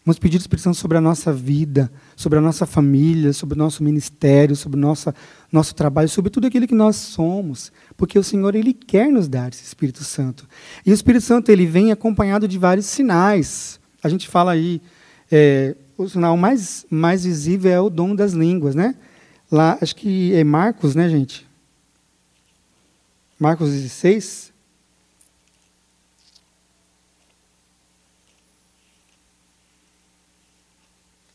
Vamos 0.04 0.18
pedir 0.18 0.36
o 0.36 0.40
Espírito 0.40 0.62
Santo 0.62 0.76
sobre 0.76 0.98
a 0.98 1.00
nossa 1.00 1.32
vida, 1.32 1.90
sobre 2.16 2.38
a 2.38 2.42
nossa 2.42 2.66
família, 2.66 3.32
sobre 3.32 3.54
o 3.54 3.58
nosso 3.58 3.82
ministério, 3.82 4.54
sobre 4.54 4.78
o 4.78 4.80
nosso, 4.80 5.12
nosso 5.50 5.74
trabalho, 5.74 6.08
sobre 6.08 6.30
tudo 6.30 6.46
aquilo 6.46 6.66
que 6.66 6.74
nós 6.74 6.96
somos. 6.96 7.72
Porque 7.96 8.18
o 8.18 8.22
Senhor, 8.24 8.54
Ele 8.54 8.72
quer 8.72 9.10
nos 9.10 9.28
dar 9.28 9.50
esse 9.50 9.64
Espírito 9.64 10.04
Santo. 10.04 10.48
E 10.84 10.90
o 10.90 10.94
Espírito 10.94 11.24
Santo, 11.24 11.50
ele 11.50 11.66
vem 11.66 11.92
acompanhado 11.92 12.46
de 12.46 12.58
vários 12.58 12.86
sinais. 12.86 13.80
A 14.02 14.08
gente 14.08 14.28
fala 14.28 14.52
aí, 14.52 14.80
é, 15.30 15.74
o 15.96 16.08
sinal 16.08 16.36
mais, 16.36 16.86
mais 16.90 17.24
visível 17.24 17.70
é 17.70 17.80
o 17.80 17.90
dom 17.90 18.14
das 18.14 18.32
línguas, 18.32 18.74
né? 18.74 18.94
Lá, 19.50 19.78
acho 19.80 19.94
que 19.94 20.34
é 20.34 20.42
Marcos, 20.42 20.94
né, 20.94 21.08
gente? 21.08 21.46
Marcos 23.38 23.70
16, 23.70 24.53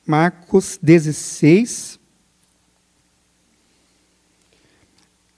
Marcos 0.09 0.79
16, 0.81 1.99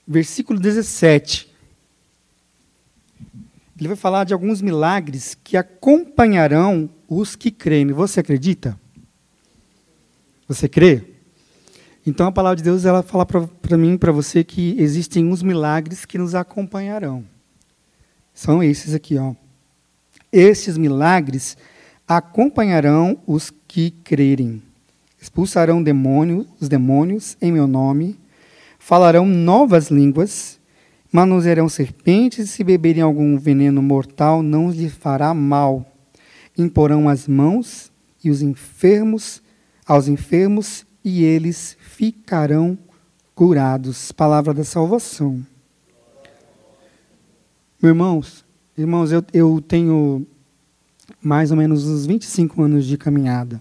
versículo 0.08 0.58
17. 0.58 1.46
Ele 3.78 3.88
vai 3.88 3.96
falar 3.98 4.24
de 4.24 4.32
alguns 4.32 4.62
milagres 4.62 5.36
que 5.44 5.58
acompanharão 5.58 6.88
os 7.06 7.36
que 7.36 7.50
creem. 7.50 7.88
Você 7.88 8.20
acredita? 8.20 8.80
Você 10.48 10.66
crê? 10.70 11.04
Então 12.06 12.26
a 12.26 12.32
palavra 12.32 12.56
de 12.56 12.62
Deus 12.62 12.86
ela 12.86 13.02
fala 13.02 13.26
para 13.26 13.76
mim, 13.76 13.98
para 13.98 14.10
você 14.10 14.42
que 14.42 14.74
existem 14.80 15.26
uns 15.26 15.42
milagres 15.42 16.06
que 16.06 16.16
nos 16.16 16.34
acompanharão. 16.34 17.26
São 18.32 18.62
esses 18.62 18.94
aqui, 18.94 19.18
ó. 19.18 19.34
Esses 20.32 20.78
milagres 20.78 21.58
acompanharão 22.16 23.18
os 23.26 23.52
que 23.66 23.90
crerem. 23.90 24.62
Expulsarão 25.20 25.82
demônios, 25.82 26.46
os 26.60 26.68
demônios 26.68 27.36
em 27.40 27.52
meu 27.52 27.66
nome, 27.66 28.18
falarão 28.78 29.24
novas 29.24 29.90
línguas, 29.90 30.58
manusearão 31.12 31.68
serpentes, 31.68 32.46
e 32.46 32.48
se 32.48 32.64
beberem 32.64 33.02
algum 33.02 33.38
veneno 33.38 33.80
mortal, 33.80 34.42
não 34.42 34.70
lhes 34.70 34.92
fará 34.92 35.32
mal. 35.32 35.86
Imporão 36.58 37.08
as 37.08 37.28
mãos 37.28 37.92
e 38.24 38.30
os 38.30 38.42
enfermos 38.42 39.42
aos 39.86 40.08
enfermos, 40.08 40.86
e 41.04 41.24
eles 41.24 41.76
ficarão 41.80 42.78
curados. 43.34 44.12
Palavra 44.12 44.54
da 44.54 44.64
salvação. 44.64 45.44
Meus 47.80 47.94
irmãos, 47.94 48.44
irmãos, 48.78 49.12
eu, 49.12 49.24
eu 49.32 49.60
tenho 49.60 50.26
mais 51.22 51.50
ou 51.50 51.56
menos 51.56 51.86
uns 51.86 52.06
25 52.06 52.62
anos 52.62 52.84
de 52.86 52.98
caminhada 52.98 53.60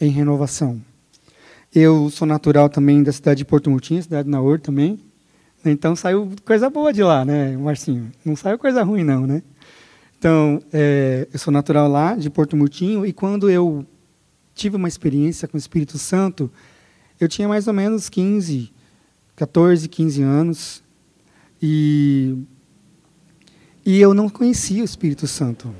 em 0.00 0.10
renovação. 0.10 0.80
Eu 1.74 2.10
sou 2.10 2.26
natural 2.26 2.68
também 2.68 3.02
da 3.02 3.12
cidade 3.12 3.38
de 3.38 3.44
Porto 3.44 3.70
Murtinho, 3.70 4.02
cidade 4.02 4.24
de 4.24 4.30
Naur 4.30 4.60
também. 4.60 5.00
Então 5.64 5.96
saiu 5.96 6.30
coisa 6.44 6.68
boa 6.68 6.92
de 6.92 7.02
lá, 7.02 7.24
né, 7.24 7.56
Marcinho? 7.56 8.10
Não 8.24 8.36
saiu 8.36 8.58
coisa 8.58 8.82
ruim, 8.82 9.04
não, 9.04 9.26
né? 9.26 9.42
Então, 10.18 10.62
é, 10.72 11.26
eu 11.32 11.38
sou 11.38 11.52
natural 11.52 11.88
lá, 11.88 12.14
de 12.14 12.30
Porto 12.30 12.56
Murtinho, 12.56 13.04
e 13.04 13.12
quando 13.12 13.50
eu 13.50 13.84
tive 14.54 14.76
uma 14.76 14.86
experiência 14.86 15.48
com 15.48 15.56
o 15.56 15.58
Espírito 15.58 15.98
Santo, 15.98 16.48
eu 17.18 17.28
tinha 17.28 17.48
mais 17.48 17.66
ou 17.66 17.72
menos 17.74 18.08
15, 18.08 18.72
14, 19.34 19.88
15 19.88 20.22
anos, 20.22 20.82
e, 21.60 22.36
e 23.84 24.00
eu 24.00 24.14
não 24.14 24.28
conhecia 24.28 24.82
o 24.82 24.84
Espírito 24.84 25.26
Santo. 25.26 25.74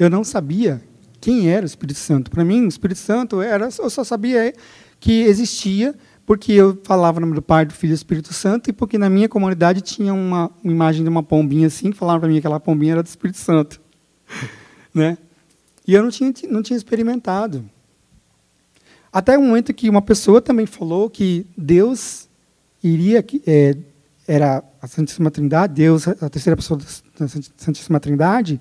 Eu 0.00 0.08
não 0.08 0.24
sabia 0.24 0.82
quem 1.20 1.50
era 1.50 1.62
o 1.62 1.66
Espírito 1.66 1.98
Santo. 1.98 2.30
Para 2.30 2.42
mim, 2.42 2.64
o 2.64 2.68
Espírito 2.68 2.98
Santo 2.98 3.42
era, 3.42 3.66
eu 3.66 3.90
só 3.90 4.02
sabia 4.02 4.54
que 4.98 5.24
existia 5.24 5.94
porque 6.24 6.52
eu 6.52 6.80
falava 6.84 7.18
o 7.18 7.20
nome 7.20 7.34
do 7.34 7.42
Pai, 7.42 7.66
do 7.66 7.74
Filho 7.74 7.90
e 7.90 7.94
do 7.94 7.96
Espírito 7.96 8.32
Santo 8.32 8.70
e 8.70 8.72
porque 8.72 8.96
na 8.96 9.10
minha 9.10 9.28
comunidade 9.28 9.82
tinha 9.82 10.14
uma, 10.14 10.50
uma 10.64 10.72
imagem 10.72 11.02
de 11.02 11.08
uma 11.10 11.22
pombinha 11.22 11.66
assim, 11.66 11.90
que 11.90 11.98
falava 11.98 12.20
para 12.20 12.28
mim 12.28 12.36
que 12.36 12.38
aquela 12.38 12.58
pombinha 12.58 12.92
era 12.92 13.02
do 13.02 13.08
Espírito 13.08 13.38
Santo. 13.38 13.78
né? 14.94 15.18
E 15.86 15.92
eu 15.92 16.02
não 16.02 16.10
tinha, 16.10 16.32
não 16.48 16.62
tinha 16.62 16.78
experimentado. 16.78 17.68
Até 19.12 19.36
o 19.36 19.42
momento 19.42 19.74
que 19.74 19.90
uma 19.90 20.00
pessoa 20.00 20.40
também 20.40 20.64
falou 20.64 21.10
que 21.10 21.46
Deus 21.54 22.26
iria, 22.82 23.22
é, 23.46 23.76
era 24.26 24.64
a 24.80 24.86
Santíssima 24.86 25.30
Trindade, 25.30 25.74
Deus, 25.74 26.08
a 26.08 26.30
terceira 26.30 26.56
pessoa 26.56 26.80
da 27.18 27.28
Santíssima 27.28 28.00
Trindade, 28.00 28.58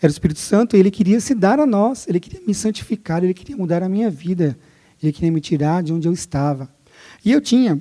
era 0.00 0.10
o 0.10 0.12
Espírito 0.12 0.40
Santo, 0.40 0.76
e 0.76 0.80
ele 0.80 0.90
queria 0.90 1.20
se 1.20 1.34
dar 1.34 1.60
a 1.60 1.66
nós, 1.66 2.08
ele 2.08 2.18
queria 2.18 2.40
me 2.46 2.54
santificar, 2.54 3.22
ele 3.22 3.34
queria 3.34 3.56
mudar 3.56 3.82
a 3.82 3.88
minha 3.88 4.10
vida, 4.10 4.58
ele 5.02 5.12
queria 5.12 5.30
me 5.30 5.40
tirar 5.40 5.82
de 5.82 5.92
onde 5.92 6.08
eu 6.08 6.12
estava. 6.12 6.68
E 7.22 7.30
eu 7.30 7.40
tinha, 7.40 7.80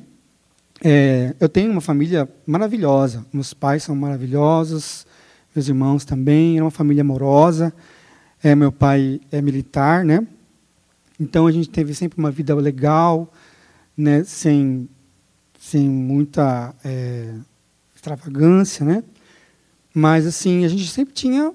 é, 0.84 1.34
eu 1.40 1.48
tenho 1.48 1.72
uma 1.72 1.80
família 1.80 2.28
maravilhosa, 2.46 3.26
meus 3.32 3.54
pais 3.54 3.84
são 3.84 3.96
maravilhosos, 3.96 5.08
meus 5.56 5.68
irmãos 5.68 6.04
também, 6.04 6.58
é 6.58 6.62
uma 6.62 6.72
família 6.72 7.02
amorosa, 7.02 7.74
é, 8.44 8.54
meu 8.54 8.72
pai 8.72 9.22
é 9.32 9.42
militar, 9.42 10.04
né? 10.04 10.26
Então 11.18 11.48
a 11.48 11.52
gente 11.52 11.70
teve 11.70 11.94
sempre 11.94 12.20
uma 12.20 12.32
vida 12.32 12.54
legal, 12.56 13.34
né? 13.96 14.24
Sem, 14.24 14.90
sem 15.60 15.90
muita 15.90 16.74
é, 16.84 17.34
extravagância, 17.96 18.86
né? 18.86 19.04
Mas 19.94 20.26
assim 20.26 20.64
a 20.66 20.68
gente 20.68 20.88
sempre 20.88 21.14
tinha 21.14 21.54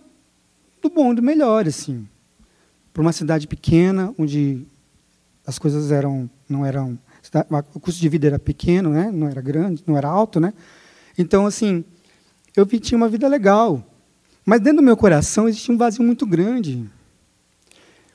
do 0.88 0.94
bom 0.94 1.12
e 1.12 1.16
do 1.16 1.22
melhor, 1.22 1.66
assim. 1.66 2.06
Para 2.92 3.02
uma 3.02 3.12
cidade 3.12 3.46
pequena, 3.46 4.14
onde 4.18 4.66
as 5.46 5.58
coisas 5.58 5.90
eram, 5.90 6.30
não 6.48 6.64
eram, 6.64 6.98
o 7.74 7.80
custo 7.80 8.00
de 8.00 8.08
vida 8.08 8.26
era 8.26 8.38
pequeno, 8.38 8.90
né? 8.90 9.10
Não 9.12 9.28
era 9.28 9.40
grande, 9.40 9.82
não 9.86 9.96
era 9.96 10.08
alto, 10.08 10.38
né? 10.38 10.52
Então, 11.18 11.46
assim, 11.46 11.84
eu 12.56 12.64
vi 12.64 12.78
tinha 12.78 12.96
uma 12.96 13.08
vida 13.08 13.26
legal, 13.26 13.84
mas 14.44 14.60
dentro 14.60 14.78
do 14.78 14.84
meu 14.84 14.96
coração 14.96 15.48
existia 15.48 15.74
um 15.74 15.78
vazio 15.78 16.04
muito 16.04 16.26
grande. 16.26 16.84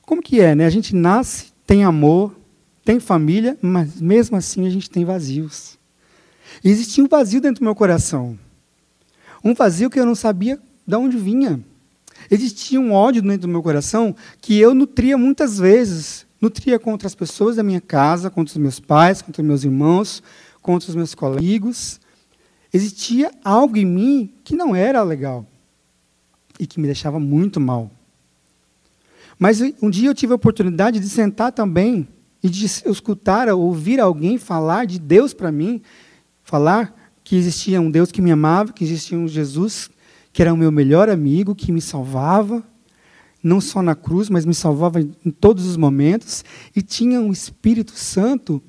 Como 0.04 0.22
que 0.22 0.40
é, 0.40 0.56
né? 0.56 0.66
A 0.66 0.70
gente 0.70 0.96
nasce, 0.96 1.52
tem 1.66 1.84
amor, 1.84 2.36
tem 2.86 3.00
família, 3.00 3.58
mas 3.62 4.00
mesmo 4.00 4.38
assim 4.38 4.66
a 4.66 4.70
gente 4.70 4.90
tem 4.90 5.06
vazios. 5.06 5.78
E 6.64 6.70
existia 6.70 7.04
um 7.04 7.08
vazio 7.08 7.42
dentro 7.42 7.62
do 7.62 7.66
meu 7.66 7.76
coração. 7.76 8.38
Um 9.44 9.54
vazio 9.54 9.90
que 9.90 10.00
eu 10.00 10.06
não 10.06 10.16
sabia 10.16 10.60
de 10.86 10.96
onde 10.96 11.18
vinha. 11.18 11.64
Existia 12.30 12.80
um 12.80 12.92
ódio 12.92 13.22
dentro 13.22 13.42
do 13.42 13.48
meu 13.48 13.64
coração 13.64 14.16
que 14.40 14.58
eu 14.60 14.74
nutria 14.74 15.18
muitas 15.18 15.58
vezes. 15.58 16.26
Nutria 16.40 16.80
contra 16.80 17.08
as 17.08 17.16
pessoas 17.16 17.56
da 17.56 17.64
minha 17.64 17.82
casa, 17.82 18.30
contra 18.30 18.52
os 18.52 18.58
meus 18.58 18.80
pais, 18.80 19.22
contra 19.22 19.42
os 19.42 19.48
meus 19.48 19.64
irmãos, 19.64 20.24
contra 20.62 20.90
os 20.90 20.96
meus 20.96 21.16
colegas. 21.16 22.00
Existia 22.72 23.32
algo 23.44 23.76
em 23.78 23.86
mim 23.86 24.34
que 24.44 24.56
não 24.56 24.76
era 24.76 25.02
legal 25.02 25.46
e 26.60 26.68
que 26.68 26.80
me 26.80 26.86
deixava 26.86 27.20
muito 27.20 27.60
mal. 27.60 27.92
Mas 29.38 29.62
um 29.82 29.90
dia 29.90 30.10
eu 30.10 30.14
tive 30.14 30.34
a 30.34 30.36
oportunidade 30.36 31.00
de 31.00 31.10
sentar 31.10 31.52
também 31.52 32.08
e 32.44 32.50
de 32.50 32.66
escutar, 32.66 33.50
ouvir 33.50 34.00
alguém 34.00 34.38
falar 34.38 34.86
de 34.86 35.00
Deus 35.00 35.34
para 35.34 35.52
mim, 35.52 35.82
falar 36.44 36.94
que 37.24 37.36
existia 37.36 37.80
um 37.80 37.90
Deus 37.90 38.12
que 38.12 38.22
me 38.22 38.32
amava, 38.32 38.74
que 38.74 38.84
existia 38.84 39.18
um 39.18 39.28
Jesus 39.28 39.90
que 40.32 40.42
era 40.42 40.54
o 40.54 40.58
meu 40.58 40.72
melhor 40.72 41.10
amigo, 41.10 41.56
que 41.56 41.72
me 41.72 41.82
salvava, 41.82 42.64
não 43.42 43.62
só 43.62 43.82
na 43.82 43.96
cruz, 43.96 44.30
mas 44.30 44.46
me 44.46 44.54
salvava 44.54 45.00
em 45.00 45.32
todos 45.32 45.66
os 45.66 45.78
momentos, 45.78 46.44
e 46.76 46.82
tinha 46.82 47.20
um 47.20 47.32
Espírito 47.32 47.94
Santo 47.94 48.62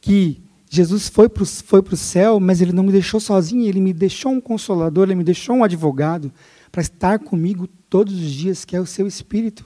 que 0.00 0.40
Jesus 0.68 1.08
foi 1.08 1.28
para 1.28 1.42
o 1.42 1.46
foi 1.46 1.82
céu, 1.96 2.40
mas 2.40 2.60
ele 2.60 2.72
não 2.72 2.82
me 2.82 2.92
deixou 2.92 3.20
sozinho, 3.20 3.66
ele 3.66 3.80
me 3.80 3.92
deixou 3.92 4.32
um 4.32 4.40
consolador, 4.40 5.04
ele 5.04 5.14
me 5.14 5.24
deixou 5.24 5.56
um 5.56 5.64
advogado 5.64 6.32
para 6.70 6.82
estar 6.82 7.18
comigo 7.20 7.68
todos 7.88 8.14
os 8.14 8.30
dias, 8.30 8.64
que 8.64 8.76
é 8.76 8.80
o 8.80 8.86
seu 8.86 9.06
Espírito. 9.06 9.64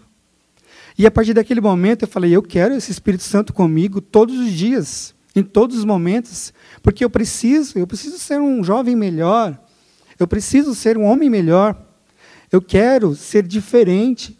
E 0.97 1.07
a 1.07 1.11
partir 1.11 1.33
daquele 1.33 1.61
momento 1.61 2.03
eu 2.03 2.09
falei, 2.09 2.31
eu 2.31 2.43
quero 2.43 2.75
esse 2.75 2.91
Espírito 2.93 3.25
Santo 3.25 3.53
comigo 3.53 4.01
todos 4.01 4.39
os 4.39 4.53
dias, 4.53 5.15
em 5.35 5.43
todos 5.43 5.79
os 5.79 5.85
momentos, 5.85 6.53
porque 6.83 7.05
eu 7.05 7.11
preciso, 7.11 7.79
eu 7.79 7.87
preciso 7.87 8.19
ser 8.19 8.41
um 8.41 8.63
jovem 8.63 8.95
melhor, 8.95 9.59
eu 10.21 10.29
preciso 10.29 10.75
ser 10.75 10.99
um 10.99 11.05
homem 11.05 11.31
melhor. 11.31 11.75
Eu 12.53 12.61
quero 12.61 13.15
ser 13.15 13.43
diferente. 13.43 14.39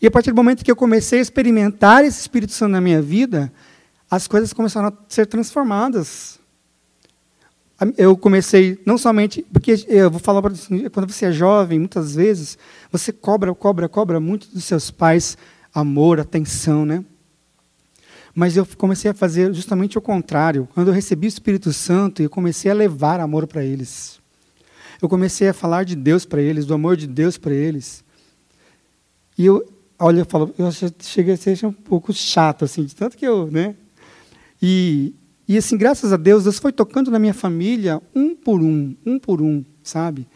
E 0.00 0.06
a 0.06 0.10
partir 0.10 0.30
do 0.30 0.36
momento 0.36 0.62
que 0.62 0.70
eu 0.70 0.76
comecei 0.76 1.20
a 1.20 1.22
experimentar 1.22 2.04
esse 2.04 2.20
Espírito 2.20 2.52
Santo 2.52 2.72
na 2.72 2.80
minha 2.80 3.00
vida, 3.00 3.50
as 4.10 4.28
coisas 4.28 4.52
começaram 4.52 4.88
a 4.88 4.92
ser 5.08 5.26
transformadas. 5.26 6.38
Eu 7.96 8.16
comecei, 8.16 8.80
não 8.84 8.98
somente, 8.98 9.44
porque 9.52 9.84
eu 9.88 10.10
vou 10.10 10.20
falar 10.20 10.42
para 10.42 10.54
você, 10.54 10.90
quando 10.90 11.10
você 11.10 11.26
é 11.26 11.32
jovem, 11.32 11.78
muitas 11.78 12.14
vezes, 12.14 12.58
você 12.90 13.10
cobra, 13.10 13.52
cobra, 13.54 13.88
cobra 13.88 14.20
muito 14.20 14.48
dos 14.48 14.64
seus 14.64 14.90
pais 14.90 15.36
amor, 15.74 16.20
atenção, 16.20 16.84
né? 16.84 17.04
Mas 18.34 18.56
eu 18.56 18.66
comecei 18.76 19.10
a 19.10 19.14
fazer 19.14 19.52
justamente 19.52 19.98
o 19.98 20.00
contrário. 20.00 20.68
Quando 20.74 20.88
eu 20.88 20.94
recebi 20.94 21.26
o 21.26 21.28
Espírito 21.28 21.72
Santo, 21.72 22.22
eu 22.22 22.30
comecei 22.30 22.70
a 22.70 22.74
levar 22.74 23.18
amor 23.18 23.46
para 23.46 23.64
eles 23.64 24.21
eu 25.02 25.08
comecei 25.08 25.48
a 25.48 25.52
falar 25.52 25.84
de 25.84 25.96
Deus 25.96 26.24
para 26.24 26.40
eles, 26.40 26.64
do 26.64 26.74
amor 26.74 26.96
de 26.96 27.08
Deus 27.08 27.36
para 27.36 27.52
eles. 27.52 28.04
E 29.36 29.44
eu, 29.44 29.68
olha, 29.98 30.20
eu 30.20 30.24
falo, 30.24 30.54
eu 30.56 30.70
cheguei 31.00 31.34
a 31.34 31.36
ser 31.36 31.66
um 31.66 31.72
pouco 31.72 32.12
chato, 32.12 32.64
assim, 32.64 32.84
de 32.84 32.94
tanto 32.94 33.16
que 33.16 33.26
eu, 33.26 33.50
né? 33.50 33.74
E, 34.62 35.12
e 35.48 35.58
assim, 35.58 35.76
graças 35.76 36.12
a 36.12 36.16
Deus, 36.16 36.44
Deus 36.44 36.60
foi 36.60 36.70
tocando 36.70 37.10
na 37.10 37.18
minha 37.18 37.34
família, 37.34 38.00
um 38.14 38.36
por 38.36 38.62
um, 38.62 38.94
um 39.04 39.18
por 39.18 39.42
um, 39.42 39.64
sabe? 39.82 40.28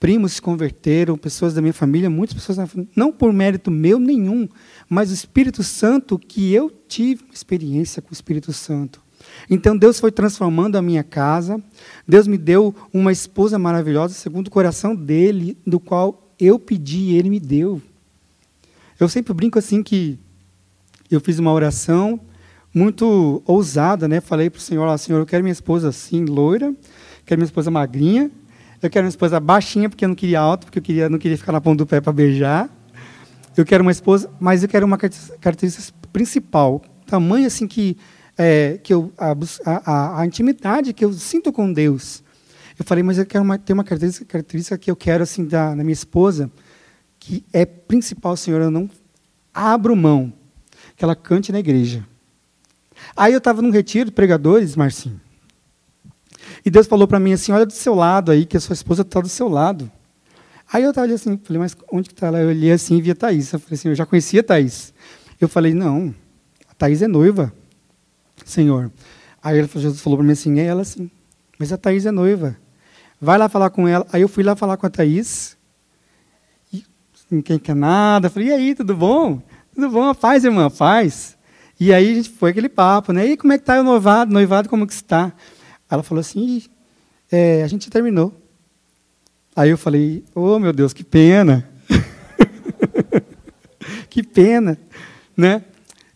Primos 0.00 0.32
se 0.32 0.42
converteram, 0.42 1.18
pessoas 1.18 1.52
da 1.52 1.60
minha 1.60 1.74
família, 1.74 2.08
muitas 2.08 2.34
pessoas, 2.34 2.70
não 2.96 3.12
por 3.12 3.30
mérito 3.30 3.70
meu 3.70 3.98
nenhum, 3.98 4.48
mas 4.88 5.10
o 5.10 5.14
Espírito 5.14 5.62
Santo, 5.62 6.18
que 6.18 6.50
eu 6.50 6.70
tive 6.88 7.24
uma 7.24 7.34
experiência 7.34 8.00
com 8.00 8.08
o 8.08 8.14
Espírito 8.14 8.54
Santo. 8.54 9.03
Então 9.48 9.76
Deus 9.76 10.00
foi 10.00 10.10
transformando 10.10 10.76
a 10.76 10.82
minha 10.82 11.02
casa. 11.02 11.62
Deus 12.06 12.26
me 12.26 12.38
deu 12.38 12.74
uma 12.92 13.12
esposa 13.12 13.58
maravilhosa, 13.58 14.14
segundo 14.14 14.48
o 14.48 14.50
coração 14.50 14.94
dele, 14.94 15.56
do 15.66 15.78
qual 15.78 16.32
eu 16.38 16.58
pedi 16.58 17.10
e 17.10 17.16
ele 17.16 17.30
me 17.30 17.40
deu. 17.40 17.80
Eu 18.98 19.08
sempre 19.08 19.32
brinco 19.32 19.58
assim 19.58 19.82
que 19.82 20.18
eu 21.10 21.20
fiz 21.20 21.38
uma 21.38 21.52
oração 21.52 22.20
muito 22.72 23.42
ousada, 23.46 24.08
né? 24.08 24.20
Falei 24.20 24.50
para 24.50 24.58
o 24.58 24.60
Senhor, 24.60 24.98
Senhor, 24.98 25.20
eu 25.20 25.26
quero 25.26 25.44
minha 25.44 25.52
esposa 25.52 25.88
assim, 25.88 26.24
loira, 26.24 26.74
quero 27.24 27.38
minha 27.38 27.46
esposa 27.46 27.70
magrinha, 27.70 28.30
eu 28.82 28.90
quero 28.90 29.04
minha 29.04 29.10
esposa 29.10 29.38
baixinha, 29.38 29.88
porque 29.88 30.04
eu 30.04 30.08
não 30.08 30.16
queria 30.16 30.40
alto, 30.40 30.66
porque 30.66 30.78
eu 30.78 30.82
queria, 30.82 31.08
não 31.08 31.18
queria 31.18 31.38
ficar 31.38 31.52
na 31.52 31.60
ponta 31.60 31.78
do 31.78 31.86
pé 31.86 32.00
para 32.00 32.12
beijar. 32.12 32.68
Eu 33.56 33.64
quero 33.64 33.82
uma 33.82 33.92
esposa, 33.92 34.28
mas 34.40 34.62
eu 34.62 34.68
quero 34.68 34.84
uma 34.84 34.98
característica 34.98 35.96
principal, 36.12 36.82
tamanho 37.06 37.46
assim 37.46 37.68
que 37.68 37.96
é, 38.36 38.78
que 38.82 38.92
eu, 38.92 39.12
a, 39.16 39.34
a, 39.64 40.20
a, 40.20 40.26
intimidade 40.26 40.92
que 40.92 41.04
eu 41.04 41.12
sinto 41.12 41.52
com 41.52 41.72
Deus. 41.72 42.22
Eu 42.78 42.84
falei, 42.84 43.02
mas 43.02 43.18
eu 43.18 43.26
quero 43.26 43.44
uma, 43.44 43.58
ter 43.58 43.72
uma 43.72 43.84
característica, 43.84 44.24
característica 44.26 44.78
que 44.78 44.90
eu 44.90 44.96
quero 44.96 45.22
assim 45.22 45.44
da, 45.44 45.74
na 45.74 45.84
minha 45.84 45.92
esposa, 45.92 46.50
que 47.18 47.44
é 47.52 47.64
principal, 47.64 48.36
Senhor, 48.36 48.60
eu 48.60 48.70
não 48.70 48.90
abro 49.52 49.94
mão, 49.94 50.32
que 50.96 51.04
ela 51.04 51.14
cante 51.14 51.52
na 51.52 51.60
igreja. 51.60 52.04
Aí 53.16 53.32
eu 53.32 53.38
estava 53.38 53.62
num 53.62 53.70
retiro 53.70 54.06
de 54.06 54.12
pregadores, 54.12 54.74
Marcinho, 54.74 55.20
e 56.64 56.70
Deus 56.70 56.86
falou 56.86 57.06
para 57.06 57.20
mim 57.20 57.32
assim, 57.32 57.52
olha 57.52 57.66
do 57.66 57.72
seu 57.72 57.94
lado 57.94 58.32
aí, 58.32 58.46
que 58.46 58.56
a 58.56 58.60
sua 58.60 58.74
esposa 58.74 59.02
está 59.02 59.20
do 59.20 59.28
seu 59.28 59.48
lado. 59.48 59.90
Aí 60.72 60.82
eu 60.82 60.90
estava 60.90 61.12
assim, 61.12 61.38
falei, 61.42 61.60
mas 61.60 61.76
onde 61.92 62.08
que 62.08 62.14
está 62.14 62.28
ela? 62.28 62.40
Eu 62.40 62.48
olhei 62.48 62.72
assim 62.72 62.96
e 62.96 63.02
vi 63.02 63.10
a 63.10 63.14
Thaís. 63.14 63.52
Eu 63.52 63.60
falei 63.60 63.74
assim, 63.74 63.88
eu 63.88 63.94
já 63.94 64.06
conhecia 64.06 64.40
a 64.40 64.42
Thaís. 64.42 64.94
Eu 65.40 65.48
falei, 65.48 65.74
não, 65.74 66.14
a 66.68 66.74
Thaís 66.74 67.02
é 67.02 67.08
noiva. 67.08 67.52
Senhor. 68.44 68.90
Aí 69.42 69.58
ele, 69.58 69.68
Jesus 69.74 70.00
falou 70.00 70.18
para 70.18 70.26
mim 70.26 70.32
assim, 70.32 70.58
é 70.58 70.64
ela 70.64 70.84
sim. 70.84 71.10
Mas 71.58 71.72
a 71.72 71.76
Thaís 71.76 72.06
é 72.06 72.10
noiva. 72.10 72.56
Vai 73.20 73.38
lá 73.38 73.48
falar 73.48 73.70
com 73.70 73.88
ela. 73.88 74.06
Aí 74.12 74.22
eu 74.22 74.28
fui 74.28 74.42
lá 74.42 74.54
falar 74.54 74.76
com 74.76 74.86
a 74.86 74.90
Thaís. 74.90 75.56
E 76.72 76.84
ninguém 77.30 77.58
quer 77.58 77.74
nada. 77.74 78.28
Falei, 78.28 78.48
e 78.48 78.52
aí, 78.52 78.74
tudo 78.74 78.94
bom? 78.94 79.40
Tudo 79.74 79.90
bom? 79.90 80.14
Paz, 80.14 80.44
irmã, 80.44 80.70
paz. 80.70 81.36
E 81.78 81.92
aí 81.92 82.12
a 82.12 82.14
gente 82.14 82.30
foi 82.30 82.50
aquele 82.50 82.68
papo, 82.68 83.12
né? 83.12 83.26
E 83.26 83.36
como 83.36 83.52
é 83.52 83.58
que 83.58 83.62
está 83.62 83.80
o 83.80 83.84
noivado? 83.84 84.32
Noivado, 84.32 84.68
como 84.68 84.86
que 84.86 84.92
está? 84.92 85.32
Ela 85.90 86.02
falou 86.02 86.20
assim, 86.20 86.62
é, 87.30 87.62
a 87.62 87.66
gente 87.66 87.90
terminou. 87.90 88.32
Aí 89.56 89.70
eu 89.70 89.78
falei, 89.78 90.24
oh 90.34 90.58
meu 90.58 90.72
Deus, 90.72 90.92
que 90.92 91.04
pena. 91.04 91.68
que 94.08 94.22
pena, 94.22 94.78
né? 95.36 95.62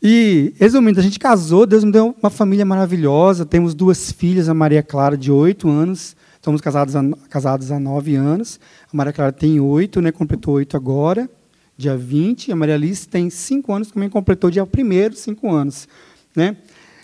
E, 0.03 0.55
resumindo, 0.57 1.01
a 1.01 1.03
gente 1.03 1.19
casou, 1.19 1.67
Deus 1.67 1.83
me 1.83 1.91
deu 1.91 2.15
uma 2.23 2.31
família 2.31 2.65
maravilhosa, 2.65 3.45
temos 3.45 3.75
duas 3.75 4.13
filhas, 4.13 4.49
a 4.49 4.55
Maria 4.55 4.83
Clara, 4.83 5.17
de 5.17 5.33
oito 5.33 5.69
anos, 5.69 6.17
estamos 6.37 6.61
casados 6.61 6.95
casados 7.29 7.73
há 7.73 7.81
nove 7.81 8.15
anos, 8.15 8.61
a 8.93 8.97
Maria 8.97 9.13
Clara 9.13 9.33
tem 9.33 9.59
oito, 9.59 10.01
né, 10.01 10.13
completou 10.13 10.55
oito 10.55 10.77
agora, 10.77 11.29
dia 11.77 11.97
20, 11.97 12.53
a 12.53 12.57
Maria 12.57 12.77
Alice 12.77 13.09
tem 13.09 13.29
cinco 13.29 13.73
anos, 13.73 13.91
também 13.91 14.09
completou 14.09 14.51
dia 14.51 14.65
primeiro, 14.65 15.17
cinco 15.17 15.53
anos. 15.53 15.89
Né? 16.35 16.57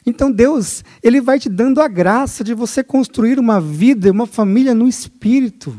Então 0.07 0.31
Deus, 0.31 0.85
Ele 1.03 1.21
vai 1.21 1.41
te 1.41 1.49
dando 1.49 1.81
a 1.81 1.89
graça 1.89 2.45
de 2.45 2.55
você 2.55 2.85
construir 2.85 3.41
uma 3.41 3.61
vida, 3.61 4.11
uma 4.11 4.27
família 4.27 4.75
no 4.75 4.87
Espírito. 4.87 5.77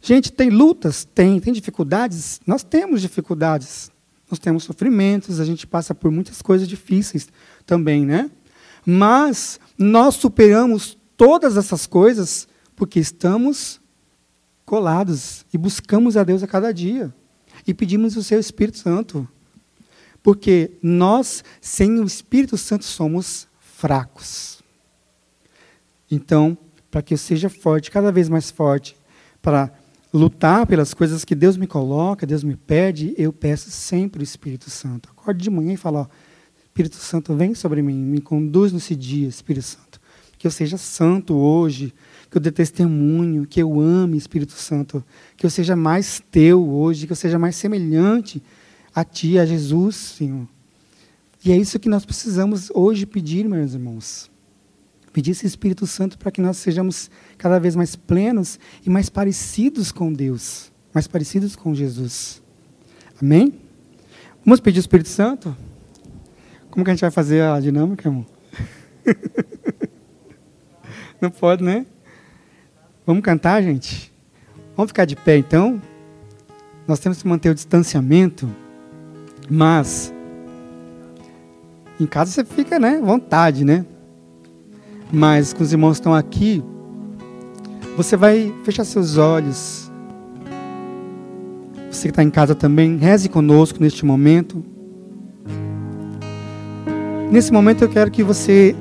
Gente, 0.00 0.32
tem 0.32 0.50
lutas? 0.50 1.04
Tem. 1.04 1.38
Tem 1.38 1.52
dificuldades? 1.52 2.40
Nós 2.44 2.64
temos 2.64 3.00
dificuldades 3.00 3.91
nós 4.32 4.38
temos 4.38 4.64
sofrimentos, 4.64 5.38
a 5.38 5.44
gente 5.44 5.66
passa 5.66 5.94
por 5.94 6.10
muitas 6.10 6.40
coisas 6.40 6.66
difíceis 6.66 7.28
também, 7.66 8.06
né? 8.06 8.30
Mas 8.84 9.60
nós 9.76 10.14
superamos 10.14 10.96
todas 11.18 11.58
essas 11.58 11.86
coisas 11.86 12.48
porque 12.74 12.98
estamos 12.98 13.78
colados 14.64 15.44
e 15.52 15.58
buscamos 15.58 16.16
a 16.16 16.24
Deus 16.24 16.42
a 16.42 16.46
cada 16.46 16.72
dia 16.72 17.14
e 17.66 17.74
pedimos 17.74 18.16
o 18.16 18.22
seu 18.22 18.40
Espírito 18.40 18.78
Santo. 18.78 19.28
Porque 20.22 20.78
nós, 20.82 21.44
sem 21.60 22.00
o 22.00 22.04
Espírito 22.04 22.56
Santo, 22.56 22.86
somos 22.86 23.46
fracos. 23.60 24.62
Então, 26.10 26.56
para 26.90 27.02
que 27.02 27.12
eu 27.12 27.18
seja 27.18 27.50
forte, 27.50 27.90
cada 27.90 28.10
vez 28.10 28.30
mais 28.30 28.50
forte, 28.50 28.96
para 29.42 29.70
lutar 30.12 30.66
pelas 30.66 30.92
coisas 30.92 31.24
que 31.24 31.34
Deus 31.34 31.56
me 31.56 31.66
coloca, 31.66 32.26
Deus 32.26 32.44
me 32.44 32.54
pede, 32.54 33.14
eu 33.16 33.32
peço 33.32 33.70
sempre 33.70 34.22
o 34.22 34.24
Espírito 34.24 34.68
Santo. 34.68 35.08
Acorde 35.10 35.42
de 35.42 35.50
manhã 35.50 35.72
e 35.72 35.76
falo, 35.76 36.00
ó, 36.00 36.06
Espírito 36.64 36.96
Santo, 36.96 37.34
vem 37.34 37.54
sobre 37.54 37.80
mim, 37.82 37.96
me 37.96 38.20
conduz 38.20 38.72
nesse 38.72 38.94
dia, 38.94 39.28
Espírito 39.28 39.64
Santo. 39.64 40.00
Que 40.38 40.46
eu 40.46 40.50
seja 40.50 40.76
santo 40.76 41.34
hoje, 41.34 41.94
que 42.30 42.36
eu 42.36 42.40
dê 42.40 42.50
testemunho, 42.50 43.46
que 43.46 43.62
eu 43.62 43.80
ame, 43.80 44.16
Espírito 44.16 44.54
Santo, 44.54 45.04
que 45.36 45.46
eu 45.46 45.50
seja 45.50 45.76
mais 45.76 46.20
teu 46.30 46.68
hoje, 46.68 47.06
que 47.06 47.12
eu 47.12 47.16
seja 47.16 47.38
mais 47.38 47.56
semelhante 47.56 48.42
a 48.94 49.04
ti, 49.04 49.38
a 49.38 49.46
Jesus, 49.46 49.94
Senhor. 49.94 50.48
E 51.44 51.52
é 51.52 51.56
isso 51.56 51.78
que 51.78 51.88
nós 51.88 52.04
precisamos 52.04 52.70
hoje 52.74 53.06
pedir, 53.06 53.48
meus 53.48 53.74
irmãos. 53.74 54.31
Pedir 55.12 55.32
esse 55.32 55.46
Espírito 55.46 55.86
Santo 55.86 56.16
para 56.16 56.30
que 56.30 56.40
nós 56.40 56.56
sejamos 56.56 57.10
cada 57.36 57.58
vez 57.58 57.76
mais 57.76 57.94
plenos 57.94 58.58
e 58.84 58.88
mais 58.88 59.10
parecidos 59.10 59.92
com 59.92 60.12
Deus, 60.12 60.72
mais 60.94 61.06
parecidos 61.06 61.54
com 61.54 61.74
Jesus. 61.74 62.42
Amém? 63.20 63.52
Vamos 64.44 64.60
pedir 64.60 64.78
o 64.78 64.80
Espírito 64.80 65.08
Santo? 65.08 65.54
Como 66.70 66.84
que 66.84 66.90
a 66.90 66.94
gente 66.94 67.02
vai 67.02 67.10
fazer 67.10 67.42
a 67.42 67.60
dinâmica, 67.60 68.08
irmão? 68.08 68.26
Não 71.20 71.30
pode, 71.30 71.62
né? 71.62 71.86
Vamos 73.06 73.22
cantar, 73.22 73.62
gente? 73.62 74.10
Vamos 74.74 74.90
ficar 74.90 75.04
de 75.04 75.14
pé, 75.14 75.36
então? 75.36 75.80
Nós 76.88 76.98
temos 76.98 77.22
que 77.22 77.28
manter 77.28 77.50
o 77.50 77.54
distanciamento, 77.54 78.50
mas 79.48 80.12
em 82.00 82.06
casa 82.06 82.32
você 82.32 82.44
fica, 82.44 82.78
né? 82.78 83.00
Vontade, 83.00 83.64
né? 83.64 83.84
Mas 85.12 85.52
com 85.52 85.62
os 85.62 85.72
irmãos 85.72 85.92
que 85.92 86.00
estão 86.00 86.14
aqui, 86.14 86.64
você 87.96 88.16
vai 88.16 88.52
fechar 88.64 88.84
seus 88.84 89.18
olhos. 89.18 89.92
Você 91.90 92.04
que 92.04 92.08
está 92.08 92.22
em 92.22 92.30
casa 92.30 92.54
também, 92.54 92.96
reze 92.96 93.28
conosco 93.28 93.78
neste 93.80 94.06
momento. 94.06 94.64
Nesse 97.30 97.52
momento 97.52 97.82
eu 97.82 97.88
quero 97.88 98.10
que 98.10 98.22
você 98.22 98.74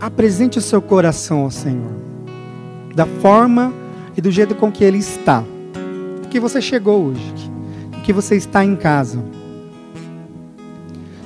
apresente 0.00 0.58
o 0.58 0.60
seu 0.60 0.82
coração 0.82 1.40
ao 1.40 1.50
Senhor, 1.50 1.92
da 2.94 3.06
forma 3.06 3.72
e 4.16 4.20
do 4.20 4.30
jeito 4.30 4.54
com 4.54 4.72
que 4.72 4.82
Ele 4.82 4.98
está, 4.98 5.44
que 6.30 6.40
você 6.40 6.60
chegou 6.60 7.06
hoje, 7.06 7.34
que 8.04 8.12
você 8.12 8.36
está 8.36 8.64
em 8.64 8.74
casa. 8.74 9.22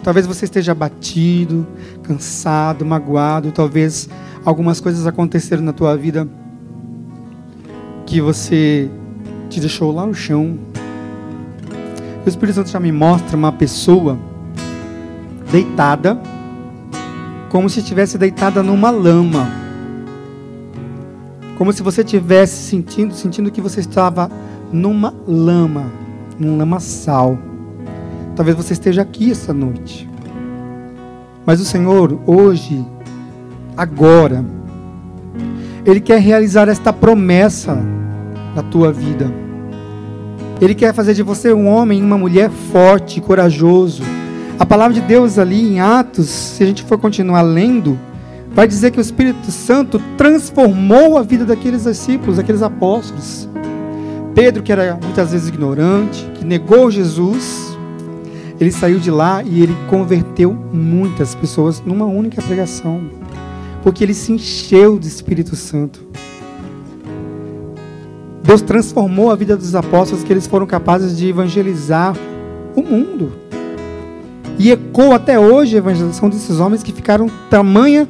Talvez 0.02 0.26
você 0.26 0.44
esteja 0.44 0.72
abatido, 0.72 1.66
cansado, 2.02 2.84
magoado, 2.84 3.52
talvez 3.52 4.08
algumas 4.44 4.80
coisas 4.80 5.06
aconteceram 5.06 5.62
na 5.62 5.72
tua 5.72 5.96
vida 5.96 6.28
que 8.06 8.20
você 8.20 8.90
te 9.48 9.60
deixou 9.60 9.92
lá 9.92 10.06
no 10.06 10.14
chão. 10.14 10.58
O 12.24 12.28
Espírito 12.28 12.56
Santo 12.56 12.70
já 12.70 12.80
me 12.80 12.92
mostra 12.92 13.36
uma 13.36 13.52
pessoa 13.52 14.18
deitada, 15.50 16.20
como 17.50 17.68
se 17.68 17.80
estivesse 17.80 18.18
deitada 18.18 18.62
numa 18.62 18.90
lama. 18.90 19.48
Como 21.56 21.72
se 21.72 21.82
você 21.82 22.02
estivesse 22.02 22.68
sentindo, 22.68 23.14
sentindo 23.14 23.50
que 23.50 23.60
você 23.60 23.80
estava 23.80 24.30
numa 24.72 25.14
lama, 25.26 25.90
num 26.38 26.56
lamaçal. 26.58 27.38
Talvez 28.34 28.56
você 28.56 28.72
esteja 28.72 29.02
aqui 29.02 29.30
essa 29.30 29.52
noite. 29.52 30.08
Mas 31.46 31.60
o 31.60 31.64
Senhor, 31.64 32.18
hoje, 32.26 32.84
agora. 33.76 34.44
Ele 35.84 36.00
quer 36.00 36.20
realizar 36.20 36.68
esta 36.68 36.92
promessa 36.92 37.78
na 38.54 38.62
tua 38.62 38.92
vida. 38.92 39.30
Ele 40.60 40.74
quer 40.74 40.94
fazer 40.94 41.14
de 41.14 41.22
você 41.22 41.52
um 41.52 41.66
homem 41.66 41.98
e 41.98 42.02
uma 42.02 42.16
mulher 42.16 42.50
forte, 42.72 43.20
corajoso. 43.20 44.02
A 44.58 44.64
palavra 44.64 44.94
de 44.94 45.00
Deus 45.00 45.38
ali 45.38 45.74
em 45.74 45.80
Atos, 45.80 46.28
se 46.28 46.62
a 46.62 46.66
gente 46.66 46.82
for 46.84 46.96
continuar 46.96 47.42
lendo, 47.42 47.98
vai 48.52 48.66
dizer 48.66 48.92
que 48.92 48.98
o 48.98 49.02
Espírito 49.02 49.50
Santo 49.50 50.00
transformou 50.16 51.18
a 51.18 51.22
vida 51.22 51.44
daqueles 51.44 51.84
discípulos, 51.84 52.36
daqueles 52.36 52.62
apóstolos. 52.62 53.48
Pedro, 54.34 54.62
que 54.62 54.72
era 54.72 54.98
muitas 55.02 55.32
vezes 55.32 55.48
ignorante, 55.48 56.24
que 56.34 56.44
negou 56.44 56.90
Jesus, 56.90 57.76
ele 58.60 58.70
saiu 58.70 58.98
de 58.98 59.10
lá 59.10 59.42
e 59.42 59.62
ele 59.62 59.76
converteu 59.90 60.56
muitas 60.72 61.34
pessoas 61.34 61.82
numa 61.84 62.06
única 62.06 62.40
pregação 62.40 63.23
porque 63.84 64.02
ele 64.02 64.14
se 64.14 64.32
encheu 64.32 64.98
do 64.98 65.06
Espírito 65.06 65.54
Santo. 65.54 66.00
Deus 68.42 68.62
transformou 68.62 69.30
a 69.30 69.36
vida 69.36 69.56
dos 69.58 69.74
apóstolos 69.74 70.24
que 70.24 70.32
eles 70.32 70.46
foram 70.46 70.66
capazes 70.66 71.14
de 71.16 71.28
evangelizar 71.28 72.16
o 72.74 72.82
mundo. 72.82 73.32
E 74.58 74.70
ecoou 74.70 75.12
até 75.12 75.38
hoje 75.38 75.76
a 75.76 75.78
evangelização 75.78 76.30
desses 76.30 76.60
homens 76.60 76.82
que 76.82 76.92
ficaram 76.92 77.28
tamanha 77.50 78.08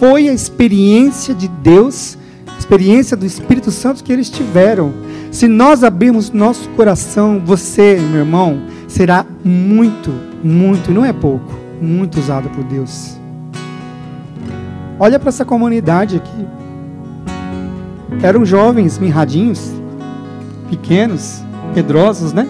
foi 0.00 0.28
a 0.28 0.32
experiência 0.32 1.32
de 1.32 1.46
Deus, 1.46 2.18
a 2.48 2.58
experiência 2.58 3.16
do 3.16 3.24
Espírito 3.24 3.70
Santo 3.70 4.02
que 4.02 4.12
eles 4.12 4.28
tiveram. 4.28 4.92
Se 5.30 5.46
nós 5.46 5.84
abrirmos 5.84 6.32
nosso 6.32 6.68
coração, 6.70 7.40
você, 7.44 7.96
meu 8.10 8.20
irmão, 8.20 8.60
será 8.88 9.24
muito, 9.44 10.10
muito, 10.42 10.90
não 10.90 11.04
é 11.04 11.12
pouco, 11.12 11.52
muito 11.80 12.18
usado 12.18 12.48
por 12.50 12.64
Deus. 12.64 13.21
Olha 15.04 15.18
para 15.18 15.30
essa 15.30 15.44
comunidade 15.44 16.14
aqui. 16.14 16.46
Eram 18.22 18.44
jovens 18.44 19.00
mirradinhos, 19.00 19.72
pequenos, 20.70 21.42
medrosos, 21.74 22.32
né? 22.32 22.46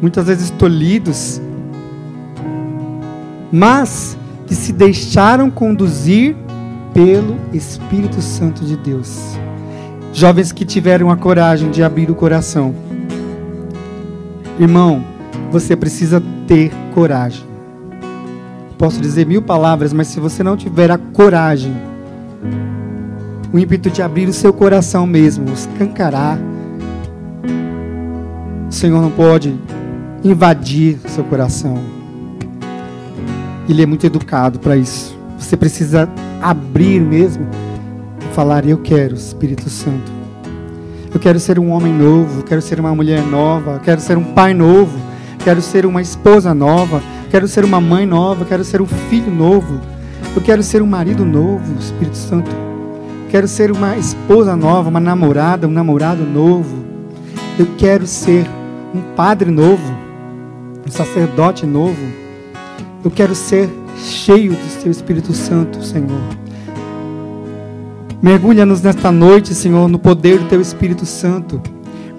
Muitas 0.00 0.26
vezes 0.26 0.48
tolhidos, 0.48 1.38
mas 3.52 4.16
que 4.46 4.54
se 4.54 4.72
deixaram 4.72 5.50
conduzir 5.50 6.34
pelo 6.94 7.36
Espírito 7.52 8.22
Santo 8.22 8.64
de 8.64 8.78
Deus. 8.78 9.38
Jovens 10.14 10.50
que 10.50 10.64
tiveram 10.64 11.10
a 11.10 11.16
coragem 11.18 11.70
de 11.70 11.82
abrir 11.82 12.10
o 12.10 12.14
coração. 12.14 12.74
Irmão, 14.58 15.04
você 15.52 15.76
precisa 15.76 16.22
ter 16.46 16.72
coragem. 16.94 17.49
Posso 18.80 18.98
dizer 18.98 19.26
mil 19.26 19.42
palavras, 19.42 19.92
mas 19.92 20.06
se 20.06 20.18
você 20.18 20.42
não 20.42 20.56
tiver 20.56 20.90
a 20.90 20.96
coragem, 20.96 21.76
o 23.52 23.58
ímpeto 23.58 23.90
de 23.90 24.00
abrir 24.00 24.26
o 24.26 24.32
seu 24.32 24.54
coração 24.54 25.06
mesmo, 25.06 25.52
escancarar, 25.52 26.38
o 28.66 28.72
Senhor 28.72 29.02
não 29.02 29.10
pode 29.10 29.54
invadir 30.24 30.98
seu 31.08 31.22
coração. 31.24 31.78
Ele 33.68 33.82
é 33.82 33.86
muito 33.86 34.06
educado 34.06 34.58
para 34.58 34.78
isso. 34.78 35.14
Você 35.38 35.58
precisa 35.58 36.08
abrir 36.40 37.02
mesmo 37.02 37.46
falar: 38.32 38.66
Eu 38.66 38.78
quero, 38.78 39.14
Espírito 39.14 39.68
Santo. 39.68 40.10
Eu 41.12 41.20
quero 41.20 41.38
ser 41.38 41.58
um 41.58 41.70
homem 41.70 41.92
novo, 41.92 42.42
quero 42.44 42.62
ser 42.62 42.80
uma 42.80 42.94
mulher 42.94 43.22
nova, 43.26 43.78
quero 43.84 44.00
ser 44.00 44.16
um 44.16 44.24
pai 44.24 44.54
novo, 44.54 44.98
quero 45.44 45.60
ser 45.60 45.84
uma 45.84 46.00
esposa 46.00 46.54
nova, 46.54 47.02
quero 47.30 47.46
ser 47.46 47.64
uma 47.64 47.80
mãe 47.80 48.04
nova, 48.04 48.44
quero 48.44 48.64
ser 48.64 48.82
um 48.82 48.86
filho 48.86 49.32
novo, 49.32 49.80
eu 50.34 50.42
quero 50.42 50.62
ser 50.62 50.82
um 50.82 50.86
marido 50.86 51.24
novo, 51.24 51.78
Espírito 51.78 52.16
Santo. 52.16 52.50
Quero 53.30 53.46
ser 53.46 53.70
uma 53.70 53.96
esposa 53.96 54.56
nova, 54.56 54.90
uma 54.90 54.98
namorada, 54.98 55.68
um 55.68 55.70
namorado 55.70 56.24
novo. 56.24 56.84
Eu 57.56 57.66
quero 57.78 58.06
ser 58.06 58.44
um 58.92 59.00
padre 59.14 59.50
novo. 59.50 59.98
um 60.86 60.90
sacerdote 60.90 61.64
novo. 61.64 61.96
Eu 63.04 63.10
quero 63.10 63.34
ser 63.34 63.70
cheio 63.96 64.52
do 64.52 64.82
Teu 64.82 64.90
Espírito 64.90 65.32
Santo, 65.32 65.82
Senhor. 65.84 66.20
Mergulha-nos 68.20 68.82
nesta 68.82 69.12
noite, 69.12 69.54
Senhor, 69.54 69.88
no 69.88 69.98
poder 69.98 70.38
do 70.38 70.46
Teu 70.46 70.60
Espírito 70.60 71.06
Santo. 71.06 71.62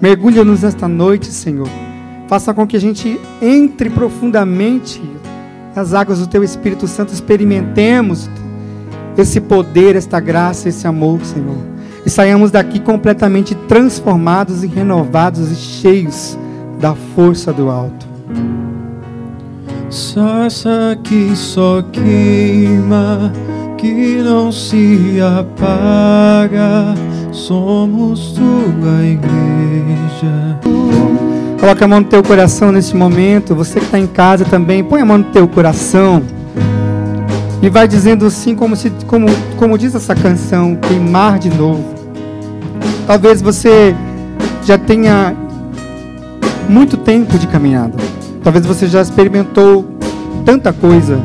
Mergulha-nos 0.00 0.62
nesta 0.62 0.88
noite, 0.88 1.26
Senhor. 1.26 1.68
Faça 2.32 2.54
com 2.54 2.66
que 2.66 2.78
a 2.78 2.80
gente 2.80 3.20
entre 3.42 3.90
profundamente 3.90 5.02
nas 5.76 5.92
águas 5.92 6.18
do 6.18 6.26
Teu 6.26 6.42
Espírito 6.42 6.88
Santo, 6.88 7.12
experimentemos 7.12 8.30
esse 9.18 9.38
poder, 9.38 9.96
esta 9.96 10.18
graça, 10.18 10.66
esse 10.70 10.86
amor, 10.86 11.22
Senhor. 11.26 11.58
E 12.06 12.08
saiamos 12.08 12.50
daqui 12.50 12.80
completamente 12.80 13.54
transformados 13.54 14.64
e 14.64 14.66
renovados 14.66 15.52
e 15.52 15.54
cheios 15.54 16.38
da 16.80 16.94
força 16.94 17.52
do 17.52 17.68
alto. 17.68 18.06
Sarça 19.90 20.98
que 21.04 21.36
só 21.36 21.82
queima, 21.82 23.30
que 23.76 24.22
não 24.22 24.50
se 24.50 25.18
apaga, 25.20 26.94
somos 27.30 28.32
tua 28.32 29.04
igreja. 29.04 30.58
Coloca 31.62 31.84
a 31.84 31.86
mão 31.86 32.00
no 32.00 32.06
teu 32.06 32.24
coração 32.24 32.72
nesse 32.72 32.96
momento. 32.96 33.54
Você 33.54 33.78
que 33.78 33.86
está 33.86 33.96
em 33.96 34.08
casa 34.08 34.44
também, 34.44 34.82
põe 34.82 35.00
a 35.00 35.04
mão 35.04 35.18
no 35.18 35.24
teu 35.26 35.46
coração. 35.46 36.20
E 37.62 37.70
vai 37.70 37.86
dizendo 37.86 38.26
assim, 38.26 38.56
como, 38.56 38.74
se, 38.74 38.90
como, 39.06 39.28
como 39.56 39.78
diz 39.78 39.94
essa 39.94 40.12
canção, 40.12 40.74
queimar 40.74 41.38
de 41.38 41.50
novo. 41.50 41.84
Talvez 43.06 43.40
você 43.40 43.94
já 44.64 44.76
tenha 44.76 45.36
muito 46.68 46.96
tempo 46.96 47.38
de 47.38 47.46
caminhada. 47.46 47.94
Talvez 48.42 48.66
você 48.66 48.88
já 48.88 49.00
experimentou 49.00 49.88
tanta 50.44 50.72
coisa. 50.72 51.20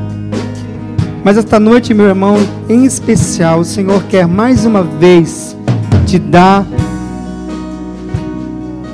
Mas 1.24 1.36
esta 1.36 1.60
noite, 1.60 1.96
meu 1.96 2.06
irmão, 2.06 2.38
em 2.70 2.86
especial, 2.86 3.62
o 3.62 3.66
Senhor 3.66 4.04
quer 4.04 4.28
mais 4.28 4.66
uma 4.66 4.84
vez 4.84 5.58
te 6.06 6.20
dar 6.20 6.64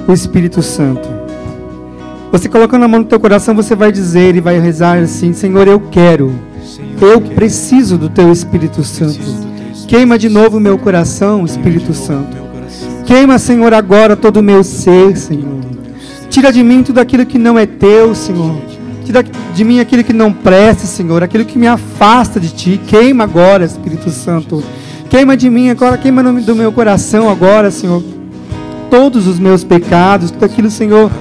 o 0.08 0.13
Espírito 0.13 0.62
Santo. 0.62 1.12
Você 2.34 2.50
colocando 2.50 2.84
a 2.84 2.88
mão 2.89 3.00
no 3.00 3.06
teu 3.06 3.19
coração, 3.19 3.56
você 3.56 3.78
vai 3.78 3.93
dizer 3.93 4.36
e 4.36 4.41
vai 4.41 4.60
rezar 4.60 4.98
assim: 4.98 5.32
Senhor, 5.32 5.65
eu 5.69 5.80
quero 5.80 6.34
eu 7.02 7.19
preciso 7.19 7.98
do 7.98 8.10
teu 8.10 8.32
Espírito 8.32 8.84
Santo. 8.84 9.19
Queima 9.88 10.17
de 10.17 10.30
novo 10.30 10.58
o 10.58 10.62
meu 10.62 10.78
coração, 10.78 11.46
Espírito 11.46 11.93
Santo. 11.93 12.38
Queima, 13.06 13.38
Senhor, 13.38 13.74
agora 13.74 14.15
todo 14.15 14.38
o 14.38 14.43
meu 14.43 14.63
ser, 14.63 15.17
Senhor. 15.17 15.60
Tira 16.30 16.52
de 16.52 16.63
mim 16.63 16.82
tudo 16.82 17.00
aquilo 17.00 17.26
que 17.26 17.38
não 17.38 17.60
é 17.60 17.65
teu, 17.65 18.15
Senhor. 18.15 18.56
Tira 19.04 19.24
de 19.54 19.63
mim 19.63 19.80
aquilo 19.80 20.04
que 20.04 20.13
não 20.13 20.32
presta, 20.32 20.88
Senhor. 20.88 21.22
Aquilo 21.22 21.46
que 21.46 21.60
me 21.60 21.67
afasta 21.67 22.39
de 22.39 22.50
ti. 22.50 22.80
Queima 22.88 23.26
agora, 23.26 23.65
Espírito 23.65 24.10
Santo. 24.10 24.63
Queima 25.10 25.36
de 25.36 25.50
mim 25.50 25.69
agora, 25.69 25.98
queima 25.98 26.24
do 26.24 26.56
meu 26.56 26.72
coração 26.72 27.30
agora, 27.30 27.69
Senhor. 27.69 28.02
Todos 28.89 29.28
os 29.28 29.38
meus 29.38 29.63
pecados, 29.63 30.32
tudo 30.32 30.46
aquilo, 30.46 30.72
Senhor, 30.72 31.12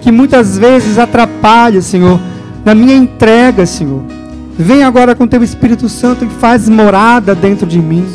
que 0.00 0.10
muitas 0.10 0.56
vezes 0.58 0.98
atrapalha, 0.98 1.80
Senhor, 1.82 2.20
na 2.64 2.74
minha 2.74 2.94
entrega, 2.94 3.66
Senhor. 3.66 4.02
Vem 4.58 4.82
agora 4.82 5.14
com 5.14 5.26
teu 5.26 5.42
Espírito 5.42 5.88
Santo 5.88 6.24
e 6.24 6.28
faz 6.28 6.68
morada 6.68 7.34
dentro 7.34 7.66
de 7.66 7.78
mim. 7.78 8.06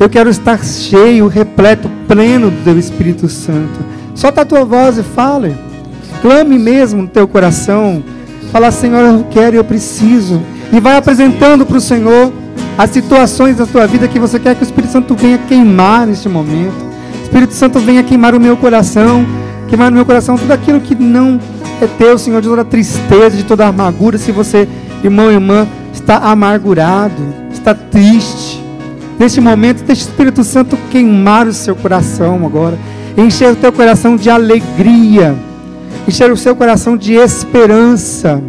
Eu 0.00 0.08
quero 0.08 0.28
estar 0.28 0.64
cheio, 0.64 1.28
repleto, 1.28 1.88
pleno 2.08 2.50
do 2.50 2.64
teu 2.64 2.78
Espírito 2.78 3.28
Santo. 3.28 3.78
Solta 4.14 4.42
a 4.42 4.44
tua 4.44 4.64
voz 4.64 4.98
e 4.98 5.02
fale. 5.02 5.56
Clame 6.20 6.58
mesmo 6.58 7.02
no 7.02 7.08
teu 7.08 7.28
coração. 7.28 8.02
Fala, 8.50 8.70
Senhor, 8.70 9.00
eu 9.00 9.26
quero, 9.30 9.56
eu 9.56 9.64
preciso. 9.64 10.42
E 10.72 10.80
vai 10.80 10.96
apresentando 10.96 11.64
para 11.64 11.76
o 11.76 11.80
Senhor 11.80 12.32
as 12.76 12.90
situações 12.90 13.56
da 13.56 13.66
tua 13.66 13.86
vida 13.86 14.08
que 14.08 14.18
você 14.18 14.38
quer 14.38 14.54
que 14.54 14.62
o 14.62 14.64
Espírito 14.64 14.92
Santo 14.92 15.14
venha 15.14 15.38
queimar 15.38 16.06
neste 16.06 16.28
momento. 16.28 16.74
Espírito 17.22 17.54
Santo 17.54 17.78
venha 17.78 18.02
queimar 18.02 18.34
o 18.34 18.40
meu 18.40 18.56
coração, 18.56 19.24
queimar 19.72 19.90
no 19.90 19.96
meu 19.96 20.04
coração 20.04 20.36
tudo 20.36 20.52
aquilo 20.52 20.82
que 20.82 20.94
não 20.94 21.40
é 21.80 21.86
teu, 21.86 22.18
Senhor, 22.18 22.42
de 22.42 22.48
toda 22.48 22.62
tristeza, 22.62 23.30
de 23.30 23.42
toda 23.42 23.66
amargura. 23.66 24.18
Se 24.18 24.30
você 24.30 24.68
irmão 25.02 25.30
e 25.30 25.34
irmã, 25.34 25.66
está 25.94 26.18
amargurado, 26.18 27.14
está 27.50 27.74
triste. 27.74 28.62
Neste 29.18 29.40
momento, 29.40 29.82
deixe 29.82 30.02
o 30.02 30.08
Espírito 30.08 30.44
Santo 30.44 30.76
queimar 30.90 31.46
o 31.46 31.54
seu 31.54 31.74
coração 31.74 32.44
agora. 32.44 32.78
Encher 33.16 33.50
o 33.50 33.56
teu 33.56 33.72
coração 33.72 34.14
de 34.14 34.28
alegria. 34.28 35.34
Encher 36.06 36.30
o 36.30 36.36
seu 36.36 36.54
coração 36.54 36.94
de 36.94 37.14
esperança. 37.14 38.42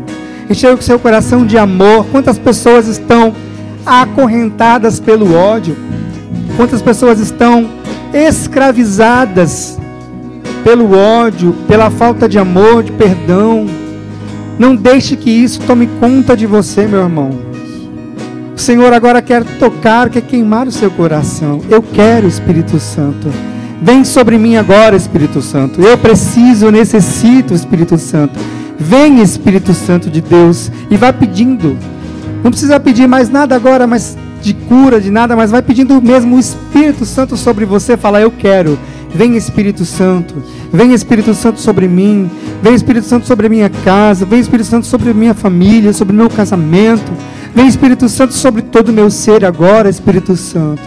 Encher 0.49 0.73
o 0.73 0.81
seu 0.81 0.99
coração 0.99 1.45
de 1.45 1.57
amor. 1.57 2.05
Quantas 2.11 2.37
pessoas 2.37 2.85
estão 2.85 3.33
acorrentadas 3.85 4.99
pelo 4.99 5.33
ódio? 5.33 5.77
Quantas 6.57 6.81
pessoas 6.81 7.21
estão 7.21 7.69
escravizadas 8.13 9.79
pelo 10.63 10.97
ódio, 10.97 11.53
pela 11.67 11.89
falta 11.89 12.27
de 12.27 12.39
amor, 12.39 12.83
de 12.83 12.91
perdão? 12.91 13.65
Não 14.57 14.75
deixe 14.75 15.15
que 15.15 15.29
isso 15.29 15.59
tome 15.61 15.87
conta 15.99 16.37
de 16.37 16.45
você, 16.45 16.87
meu 16.87 17.01
irmão. 17.01 17.31
O 18.55 18.59
Senhor 18.59 18.93
agora 18.93 19.21
quer 19.21 19.43
tocar, 19.43 20.09
quer 20.09 20.21
queimar 20.21 20.67
o 20.67 20.71
seu 20.71 20.89
coração. 20.91 21.61
Eu 21.69 21.81
quero, 21.81 22.27
Espírito 22.27 22.79
Santo. 22.79 23.29
Vem 23.81 24.05
sobre 24.05 24.37
mim 24.37 24.55
agora, 24.55 24.95
Espírito 24.95 25.41
Santo. 25.41 25.81
Eu 25.81 25.97
preciso, 25.97 26.67
eu 26.67 26.71
necessito, 26.71 27.53
Espírito 27.53 27.97
Santo. 27.97 28.39
Vem, 28.77 29.21
Espírito 29.21 29.73
Santo 29.73 30.09
de 30.09 30.21
Deus, 30.21 30.71
e 30.89 30.95
vá 30.95 31.11
pedindo. 31.11 31.77
Não 32.43 32.51
precisa 32.51 32.79
pedir 32.79 33.07
mais 33.07 33.29
nada 33.29 33.55
agora, 33.55 33.87
mas 33.87 34.17
de 34.41 34.53
cura, 34.53 35.01
de 35.01 35.09
nada, 35.09 35.35
mas 35.35 35.51
vai 35.51 35.61
pedindo 35.61 36.01
mesmo 36.01 36.35
o 36.35 36.39
Espírito 36.39 37.05
Santo 37.05 37.35
sobre 37.35 37.65
você. 37.65 37.97
Fala, 37.97 38.21
eu 38.21 38.31
quero. 38.31 38.77
Vem 39.15 39.35
Espírito 39.35 39.85
Santo, 39.85 40.35
vem 40.71 40.93
Espírito 40.93 41.33
Santo 41.35 41.59
sobre 41.61 41.87
mim, 41.87 42.31
vem 42.63 42.73
Espírito 42.73 43.05
Santo 43.05 43.27
sobre 43.27 43.45
a 43.45 43.49
minha 43.49 43.69
casa, 43.69 44.25
vem 44.25 44.39
Espírito 44.39 44.65
Santo 44.65 44.87
sobre 44.87 45.11
a 45.11 45.13
minha 45.13 45.35
família, 45.35 45.93
sobre 45.93 46.13
o 46.15 46.17
meu 46.17 46.29
casamento, 46.29 47.11
vem 47.53 47.67
Espírito 47.67 48.09
Santo 48.09 48.33
sobre 48.33 48.63
todo 48.63 48.89
o 48.89 48.93
meu 48.93 49.11
ser 49.11 49.45
agora, 49.45 49.87
Espírito 49.87 50.35
Santo. 50.35 50.81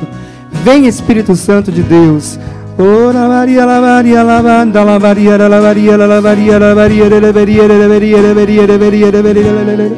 Vem 0.64 0.86
Espírito 0.86 1.36
Santo 1.36 1.70
de 1.70 1.82
Deus. 1.82 2.38
Ora 2.78 3.26
Maria 3.28 3.64
la 3.64 3.80
Maria 3.80 4.22
la 4.22 4.42
banda 4.42 4.84
la 4.84 4.98
Maria 4.98 5.38
la 5.38 5.48
Maria 5.48 5.96
la 5.96 6.20
Maria 6.20 6.58
la 6.58 6.74
Maria 6.74 7.08
la 7.08 7.32
Maria 7.32 7.66
la 7.66 7.88
Maria 7.88 8.20
la 8.20 8.34
Maria 8.34 8.66
la 8.66 8.78
Maria 8.78 9.10
la 9.12 9.22
Maria 9.22 9.52
la 9.52 9.64
Maria 9.64 9.90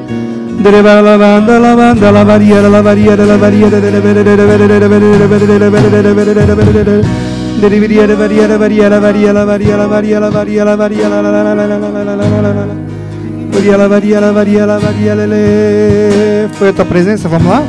Dereva 0.62 1.00
la 1.00 1.16
banda 1.16 1.58
la 1.58 1.74
banda 1.74 2.12
la 2.12 2.24
Maria 2.24 2.62
la 2.62 2.82
Maria 2.82 3.16
la 3.16 3.36
Maria 6.54 7.37
foi 16.52 16.68
a 16.68 16.72
tua 16.72 16.84
presença, 16.84 17.28
vamos 17.28 17.48
lá? 17.48 17.64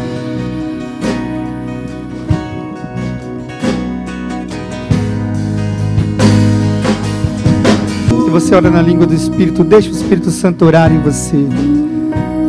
Se 8.26 8.30
você 8.30 8.54
ora 8.54 8.70
na 8.70 8.82
língua 8.84 9.08
do 9.08 9.16
Espírito, 9.16 9.64
deixa 9.64 9.90
o 9.90 9.92
Espírito 9.92 10.30
Santo 10.30 10.66
orar 10.66 10.92
em 10.92 11.00
você. 11.00 11.48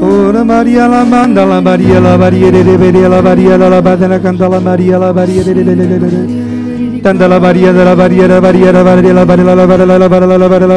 Ora 0.03 0.45
Maria 0.45 0.87
la 0.87 1.07
manda 1.07 1.45
la 1.47 1.61
Maria 1.63 2.01
la 2.01 2.19
Maria 2.19 2.51
la 2.51 2.79
Maria 2.79 3.09
la 3.09 3.23
Maria 3.23 3.57
la 3.57 3.81
Maria 3.81 4.49
la 4.49 4.61
Maria 4.61 4.99
la 4.99 5.13
Maria 5.13 6.50
la 7.01 7.01
Maria 7.01 7.01
de 7.01 7.03
Tanda 7.03 7.29
la 7.29 7.39
varia 7.39 7.73
la 7.73 7.95
varia 7.95 8.27
la 8.29 8.41
varia 8.41 8.73
la 8.73 8.83
varia 8.83 9.13
la 9.13 9.25
varia 9.25 9.45
la 9.45 9.65
varia 9.65 9.87
la 9.87 10.09
varia 10.09 10.67
la 10.67 10.77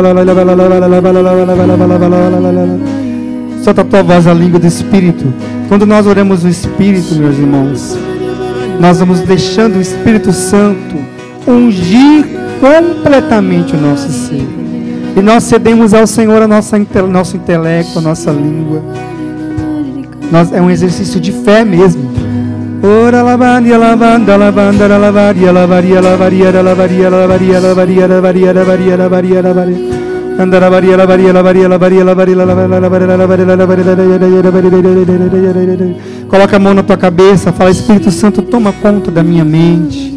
varia 1.60 2.40
la 2.40 2.78
Solta 3.64 3.82
a 3.82 3.86
tua 3.86 4.04
voz 4.04 4.28
a 4.28 4.34
língua 4.34 4.60
do 4.60 4.68
Espírito. 4.68 5.34
Quando 5.70 5.86
nós 5.86 6.06
oramos 6.06 6.44
o 6.44 6.50
Espírito, 6.50 7.16
meus 7.16 7.38
irmãos, 7.38 7.98
nós 8.78 9.00
vamos 9.00 9.22
deixando 9.22 9.78
o 9.78 9.82
Espírito 9.82 10.34
Santo 10.34 10.98
ungir 11.48 12.26
completamente 12.60 13.74
o 13.74 13.80
nosso 13.80 14.12
ser. 14.12 14.46
E 15.16 15.22
nós 15.22 15.44
cedemos 15.44 15.94
ao 15.94 16.06
Senhor 16.06 16.42
a 16.42 16.48
nosso 16.48 16.76
intelecto, 16.76 18.00
a 18.00 18.02
nossa 18.02 18.32
língua. 18.32 18.84
Nós, 20.30 20.52
é 20.52 20.62
um 20.62 20.70
exercício 20.70 21.22
de 21.22 21.32
fé 21.32 21.64
mesmo. 21.64 22.13
Ora 22.86 23.24
la 23.24 23.38
varia 23.38 23.78
la 23.78 23.96
banda 23.96 24.36
la 24.36 24.52
banda 24.52 24.90
la 24.90 25.10
varia 25.10 25.54
la 25.54 25.66
varia 25.66 26.02
la 26.02 26.18
varia 26.18 26.52
la 26.52 26.58
varia 26.58 26.60
la 26.60 26.74
varia 26.74 27.10
la 27.10 27.74
varia 27.74 28.08
la 28.08 28.20
varia 28.20 28.54
la 28.54 28.64
varia 28.66 28.98
la 28.98 29.08
varia 29.08 29.42
la 29.42 29.54
varia 29.54 29.78
Anda 30.38 30.60
la 30.60 30.68
varia 30.68 30.98
la 30.98 31.06
varia 31.06 31.32
la 31.32 31.42
varia 31.42 31.70
la 31.70 31.78
varia 31.78 32.04
la 32.04 32.14
varia 32.14 32.36
la 32.36 32.54
varia 32.54 32.76
la 32.76 33.26
varia 33.26 33.46
la 33.46 33.56
varia 33.56 33.86
la 34.36 35.52
varia 35.52 35.96
Coloca 36.28 36.58
a 36.58 36.60
mão 36.60 36.74
na 36.74 36.84
tua 36.84 36.98
cabeça, 36.98 37.54
fala 37.54 37.72
Espírito 37.72 38.12
Santo, 38.12 38.42
toma 38.42 38.74
conta 38.74 39.10
da 39.10 39.24
minha 39.24 39.46
mente. 39.46 40.12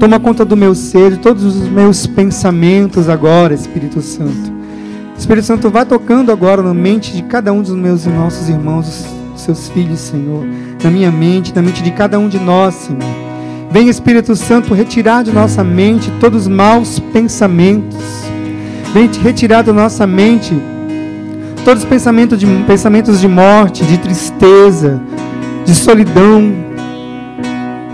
Toma 0.00 0.18
conta 0.18 0.46
do 0.46 0.56
meu 0.56 0.74
ser, 0.74 1.10
de 1.10 1.18
todos 1.18 1.44
os 1.44 1.68
meus 1.68 2.06
pensamentos 2.06 3.06
agora, 3.06 3.52
Espírito 3.52 4.00
Santo. 4.00 4.50
Espírito 5.18 5.44
Santo, 5.44 5.68
vai 5.68 5.84
tocando 5.84 6.32
agora 6.32 6.62
na 6.62 6.72
mente 6.72 7.12
de 7.12 7.22
cada 7.24 7.52
um 7.52 7.60
dos 7.60 7.74
meus 7.74 8.06
e 8.06 8.08
nossos 8.08 8.48
irmãos, 8.48 9.04
seus 9.40 9.68
filhos, 9.68 10.00
Senhor. 10.00 10.44
Na 10.82 10.90
minha 10.90 11.10
mente, 11.10 11.54
na 11.54 11.62
mente 11.62 11.82
de 11.82 11.90
cada 11.90 12.18
um 12.18 12.28
de 12.28 12.38
nós, 12.38 12.74
Senhor. 12.74 13.32
Vem, 13.70 13.88
Espírito 13.88 14.36
Santo, 14.36 14.74
retirar 14.74 15.24
de 15.24 15.32
nossa 15.32 15.64
mente 15.64 16.12
todos 16.20 16.42
os 16.42 16.48
maus 16.48 16.98
pensamentos. 16.98 17.98
Vem 18.92 19.08
retirar 19.22 19.62
da 19.62 19.72
nossa 19.72 20.06
mente 20.06 20.54
todos 21.64 21.82
os 21.82 21.88
pensamentos 21.88 22.38
de, 22.38 22.46
pensamentos 22.66 23.20
de 23.20 23.28
morte, 23.28 23.84
de 23.84 23.96
tristeza, 23.96 25.00
de 25.64 25.74
solidão, 25.74 26.52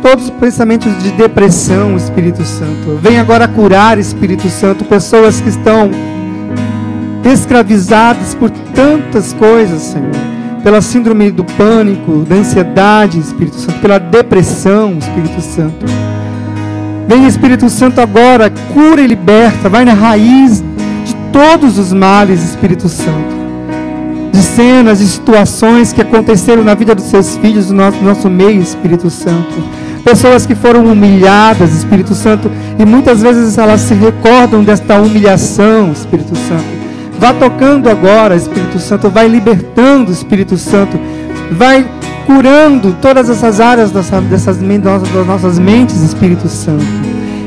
todos 0.03 0.24
os 0.24 0.31
pensamentos 0.31 0.90
de 1.03 1.12
depressão, 1.12 1.96
Espírito 1.96 2.44
Santo. 2.44 2.98
Vem 3.01 3.18
agora 3.18 3.46
curar, 3.46 3.98
Espírito 3.98 4.48
Santo, 4.48 4.85
pessoas 4.85 5.40
que 5.40 5.48
estão 5.48 5.90
escravizadas 7.24 8.35
por 8.35 8.51
tantas 8.51 9.33
coisas, 9.35 9.83
Senhor. 9.83 10.38
Pela 10.62 10.81
síndrome 10.81 11.31
do 11.31 11.44
pânico, 11.44 12.25
da 12.29 12.37
ansiedade, 12.37 13.18
Espírito 13.18 13.57
Santo, 13.57 13.79
pela 13.81 13.99
depressão, 13.99 14.99
Espírito 14.99 15.40
Santo. 15.40 15.87
Vem, 17.07 17.27
Espírito 17.27 17.71
Santo, 17.71 18.01
agora, 18.01 18.53
cura 18.75 19.01
e 19.01 19.07
liberta, 19.07 19.68
vai 19.68 19.85
na 19.85 19.94
raiz 19.94 20.62
de 21.05 21.14
todos 21.33 21.79
os 21.79 21.92
males, 21.92 22.42
Espírito 22.42 22.88
Santo. 22.88 23.38
De 24.33 24.42
cenas, 24.42 24.99
de 24.99 25.07
situações 25.07 25.92
que 25.92 26.03
aconteceram 26.03 26.62
na 26.62 26.75
vida 26.75 26.94
dos 26.94 27.05
seus 27.05 27.37
filhos, 27.37 27.68
do 27.68 27.75
nosso, 27.75 27.99
do 27.99 28.05
nosso 28.05 28.29
meio, 28.29 28.61
Espírito 28.61 29.09
Santo. 29.09 29.62
Pessoas 30.05 30.44
que 30.44 30.55
foram 30.55 30.85
humilhadas, 30.85 31.73
Espírito 31.73 32.14
Santo, 32.14 32.51
e 32.79 32.85
muitas 32.85 33.23
vezes 33.23 33.57
elas 33.57 33.81
se 33.81 33.94
recordam 33.94 34.62
desta 34.62 35.01
humilhação, 35.01 35.92
Espírito 35.92 36.37
Santo 36.37 36.77
Vá 37.18 37.33
tocando 37.33 37.88
agora, 37.88 38.37
Espírito 38.37 38.78
Santo, 38.78 39.11
vai 39.11 39.26
libertando, 39.26 40.12
Espírito 40.12 40.57
Santo, 40.57 40.98
vai 41.50 41.85
curando 42.26 42.96
todas 43.02 43.28
essas 43.28 43.61
áreas 43.61 43.90
dessas, 43.90 44.59
das 44.59 45.26
nossas 45.26 45.59
mentes, 45.59 46.00
Espírito 46.00 46.48
Santo. 46.48 46.85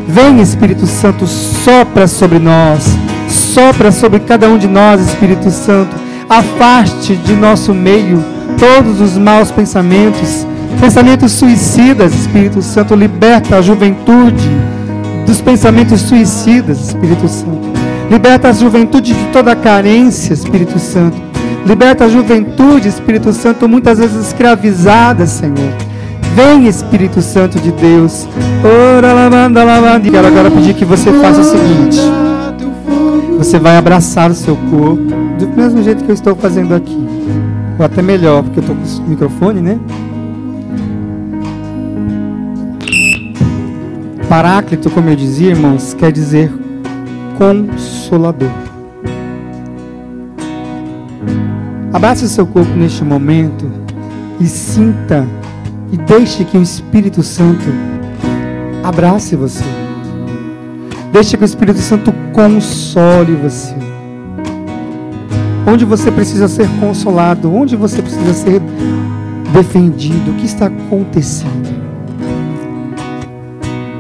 Vem, 0.08 0.42
Espírito 0.42 0.86
Santo, 0.86 1.26
sopra 1.26 2.06
sobre 2.06 2.38
nós, 2.38 2.84
sopra 3.30 3.92
sobre 3.92 4.20
cada 4.20 4.50
um 4.50 4.58
de 4.58 4.68
nós, 4.68 5.00
Espírito 5.00 5.50
Santo. 5.50 5.96
Afaste 6.28 7.16
de 7.16 7.34
nosso 7.34 7.74
meio 7.74 8.22
todos 8.58 9.00
os 9.00 9.18
maus 9.18 9.52
pensamentos, 9.52 10.46
pensamentos 10.82 11.32
suicidas, 11.32 12.14
Espírito 12.14 12.62
Santo. 12.62 12.94
Liberta 12.94 13.58
a 13.58 13.62
juventude 13.62 14.50
dos 15.26 15.40
pensamentos 15.40 16.02
suicidas, 16.02 16.88
Espírito 16.88 17.28
Santo. 17.30 17.71
Liberta 18.12 18.50
a 18.50 18.52
juventude 18.52 19.14
de 19.14 19.26
toda 19.32 19.56
carência, 19.56 20.34
Espírito 20.34 20.78
Santo. 20.78 21.16
Liberta 21.66 22.04
a 22.04 22.10
juventude, 22.10 22.90
Espírito 22.90 23.32
Santo, 23.32 23.70
muitas 23.70 24.00
vezes 24.00 24.28
escravizada, 24.28 25.26
Senhor. 25.26 25.56
Vem, 26.36 26.68
Espírito 26.68 27.22
Santo 27.22 27.58
de 27.58 27.72
Deus. 27.72 28.28
Quero 30.12 30.28
agora 30.28 30.52
pedir 30.52 30.74
que 30.74 30.84
você 30.84 31.10
faça 31.14 31.40
o 31.40 31.44
seguinte: 31.46 32.02
você 33.38 33.58
vai 33.58 33.78
abraçar 33.78 34.30
o 34.30 34.36
seu 34.36 34.58
corpo, 34.70 35.04
do 35.40 35.48
mesmo 35.56 35.82
jeito 35.82 36.04
que 36.04 36.12
eu 36.12 36.16
estou 36.16 36.36
fazendo 36.36 36.76
aqui, 36.76 37.08
ou 37.80 37.86
até 37.86 38.02
melhor, 38.02 38.44
porque 38.44 38.60
eu 38.60 38.64
estou 38.64 38.76
com 38.76 39.04
o 39.06 39.10
microfone, 39.10 39.62
né? 39.62 39.80
Paráclito, 44.28 44.90
como 44.90 45.08
eu 45.08 45.16
dizia, 45.16 45.52
irmãos, 45.52 45.94
quer 45.94 46.12
dizer 46.12 46.52
consolador. 47.42 48.52
Abrace 51.92 52.30
seu 52.30 52.46
corpo 52.46 52.72
neste 52.76 53.04
momento 53.04 53.68
e 54.40 54.46
sinta 54.46 55.28
e 55.92 55.98
deixe 55.98 56.46
que 56.46 56.56
o 56.56 56.62
Espírito 56.62 57.24
Santo 57.24 57.66
abrace 58.84 59.36
você. 59.36 59.64
Deixe 61.12 61.36
que 61.36 61.44
o 61.44 61.46
Espírito 61.46 61.80
Santo 61.80 62.14
console 62.32 63.34
você. 63.34 63.74
Onde 65.66 65.84
você 65.84 66.12
precisa 66.12 66.48
ser 66.48 66.70
consolado, 66.80 67.52
onde 67.52 67.76
você 67.76 68.04
precisa 68.04 68.36
ser 68.36 68.62
defendido, 69.52 70.30
o 70.30 70.36
que 70.36 70.46
está 70.46 70.68
acontecendo? 70.68 71.72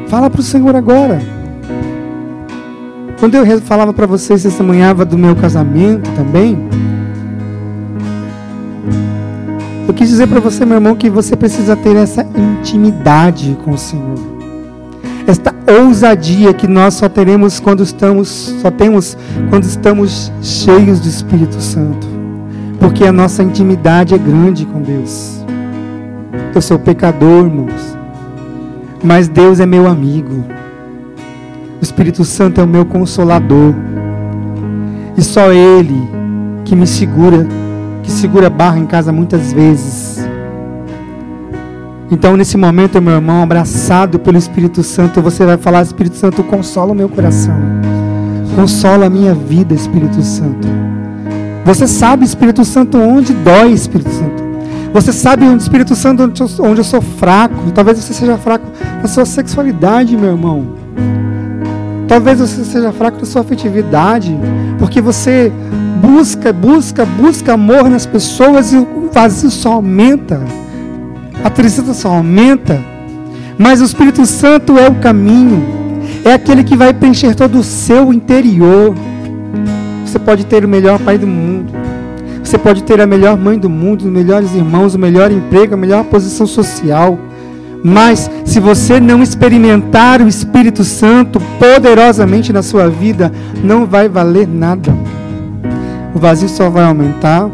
Fala 0.07 0.29
para 0.29 0.41
o 0.41 0.43
Senhor 0.43 0.75
agora. 0.75 1.40
Quando 3.21 3.35
eu 3.35 3.61
falava 3.61 3.93
para 3.93 4.07
vocês, 4.07 4.41
testemunhava 4.41 5.05
do 5.05 5.15
meu 5.15 5.35
casamento 5.35 6.09
também, 6.15 6.57
eu 9.87 9.93
quis 9.93 10.09
dizer 10.09 10.25
para 10.25 10.39
você, 10.39 10.65
meu 10.65 10.77
irmão, 10.77 10.95
que 10.95 11.07
você 11.07 11.35
precisa 11.35 11.75
ter 11.75 11.95
essa 11.95 12.25
intimidade 12.35 13.55
com 13.63 13.73
o 13.73 13.77
Senhor. 13.77 14.17
Esta 15.27 15.53
ousadia 15.67 16.51
que 16.51 16.67
nós 16.67 16.95
só 16.95 17.07
teremos 17.07 17.59
quando 17.59 17.83
estamos, 17.83 18.55
só 18.59 18.71
temos 18.71 19.15
quando 19.51 19.65
estamos 19.65 20.31
cheios 20.41 20.99
do 20.99 21.07
Espírito 21.07 21.61
Santo. 21.61 22.07
Porque 22.79 23.05
a 23.05 23.11
nossa 23.11 23.43
intimidade 23.43 24.15
é 24.15 24.17
grande 24.17 24.65
com 24.65 24.81
Deus. 24.81 25.45
Eu 26.55 26.61
sou 26.61 26.79
pecador, 26.79 27.45
irmãos. 27.45 27.95
Mas 29.03 29.27
Deus 29.27 29.59
é 29.59 29.65
meu 29.67 29.85
amigo. 29.85 30.43
O 31.81 31.83
Espírito 31.83 32.23
Santo 32.23 32.61
é 32.61 32.63
o 32.63 32.67
meu 32.67 32.85
consolador. 32.85 33.73
E 35.17 35.21
só 35.23 35.51
Ele 35.51 36.07
que 36.63 36.75
me 36.75 36.85
segura, 36.85 37.47
que 38.03 38.11
segura 38.11 38.49
barra 38.49 38.77
em 38.77 38.85
casa 38.85 39.11
muitas 39.11 39.51
vezes. 39.51 40.23
Então, 42.11 42.37
nesse 42.37 42.55
momento, 42.55 43.01
meu 43.01 43.15
irmão, 43.15 43.41
abraçado 43.41 44.19
pelo 44.19 44.37
Espírito 44.37 44.83
Santo, 44.83 45.21
você 45.21 45.45
vai 45.45 45.57
falar: 45.57 45.81
Espírito 45.81 46.17
Santo, 46.17 46.43
consola 46.43 46.91
o 46.91 46.95
meu 46.95 47.09
coração, 47.09 47.55
consola 48.55 49.07
a 49.07 49.09
minha 49.09 49.33
vida, 49.33 49.73
Espírito 49.73 50.21
Santo. 50.21 50.67
Você 51.65 51.87
sabe, 51.87 52.25
Espírito 52.25 52.63
Santo, 52.63 52.97
onde 52.97 53.33
dói, 53.33 53.71
Espírito 53.71 54.11
Santo. 54.11 54.43
Você 54.93 55.13
sabe 55.13 55.45
onde, 55.45 55.63
Espírito 55.63 55.95
Santo, 55.95 56.23
onde 56.23 56.79
eu 56.79 56.83
sou 56.83 57.01
fraco. 57.01 57.71
Talvez 57.73 57.97
você 57.97 58.13
seja 58.13 58.37
fraco 58.37 58.65
na 59.01 59.07
sua 59.07 59.25
sexualidade, 59.25 60.15
meu 60.15 60.31
irmão. 60.31 60.81
Talvez 62.11 62.39
você 62.41 62.65
seja 62.65 62.91
fraco 62.91 63.19
na 63.19 63.25
sua 63.25 63.39
afetividade, 63.39 64.37
porque 64.77 64.99
você 64.99 65.49
busca, 66.01 66.51
busca, 66.51 67.05
busca 67.05 67.53
amor 67.53 67.89
nas 67.89 68.05
pessoas 68.05 68.73
e 68.73 68.75
o 68.75 69.09
vazio 69.13 69.49
só 69.49 69.75
aumenta. 69.75 70.41
A 71.41 71.49
tristeza 71.49 71.93
só 71.93 72.09
aumenta. 72.09 72.81
Mas 73.57 73.79
o 73.79 73.85
Espírito 73.85 74.25
Santo 74.25 74.77
é 74.77 74.89
o 74.89 74.95
caminho. 74.95 75.63
É 76.25 76.33
aquele 76.33 76.65
que 76.65 76.75
vai 76.75 76.93
preencher 76.93 77.33
todo 77.33 77.59
o 77.59 77.63
seu 77.63 78.11
interior. 78.11 78.93
Você 80.05 80.19
pode 80.19 80.45
ter 80.45 80.65
o 80.65 80.67
melhor 80.67 80.99
pai 80.99 81.17
do 81.17 81.25
mundo. 81.25 81.71
Você 82.43 82.57
pode 82.57 82.83
ter 82.83 82.99
a 82.99 83.07
melhor 83.07 83.37
mãe 83.37 83.57
do 83.57 83.69
mundo, 83.69 84.01
os 84.01 84.11
melhores 84.11 84.53
irmãos, 84.53 84.95
o 84.95 84.99
melhor 84.99 85.31
emprego, 85.31 85.75
a 85.75 85.77
melhor 85.77 86.03
posição 86.03 86.45
social. 86.45 87.17
Mas 87.83 88.29
se 88.45 88.59
você 88.59 88.99
não 88.99 89.23
experimentar 89.23 90.21
o 90.21 90.27
Espírito 90.27 90.83
Santo 90.83 91.41
poderosamente 91.57 92.53
na 92.53 92.61
sua 92.61 92.89
vida, 92.89 93.31
não 93.63 93.85
vai 93.85 94.07
valer 94.07 94.47
nada. 94.47 94.93
O 96.13 96.19
vazio 96.19 96.49
só 96.49 96.69
vai 96.69 96.83
aumentar, 96.83 97.49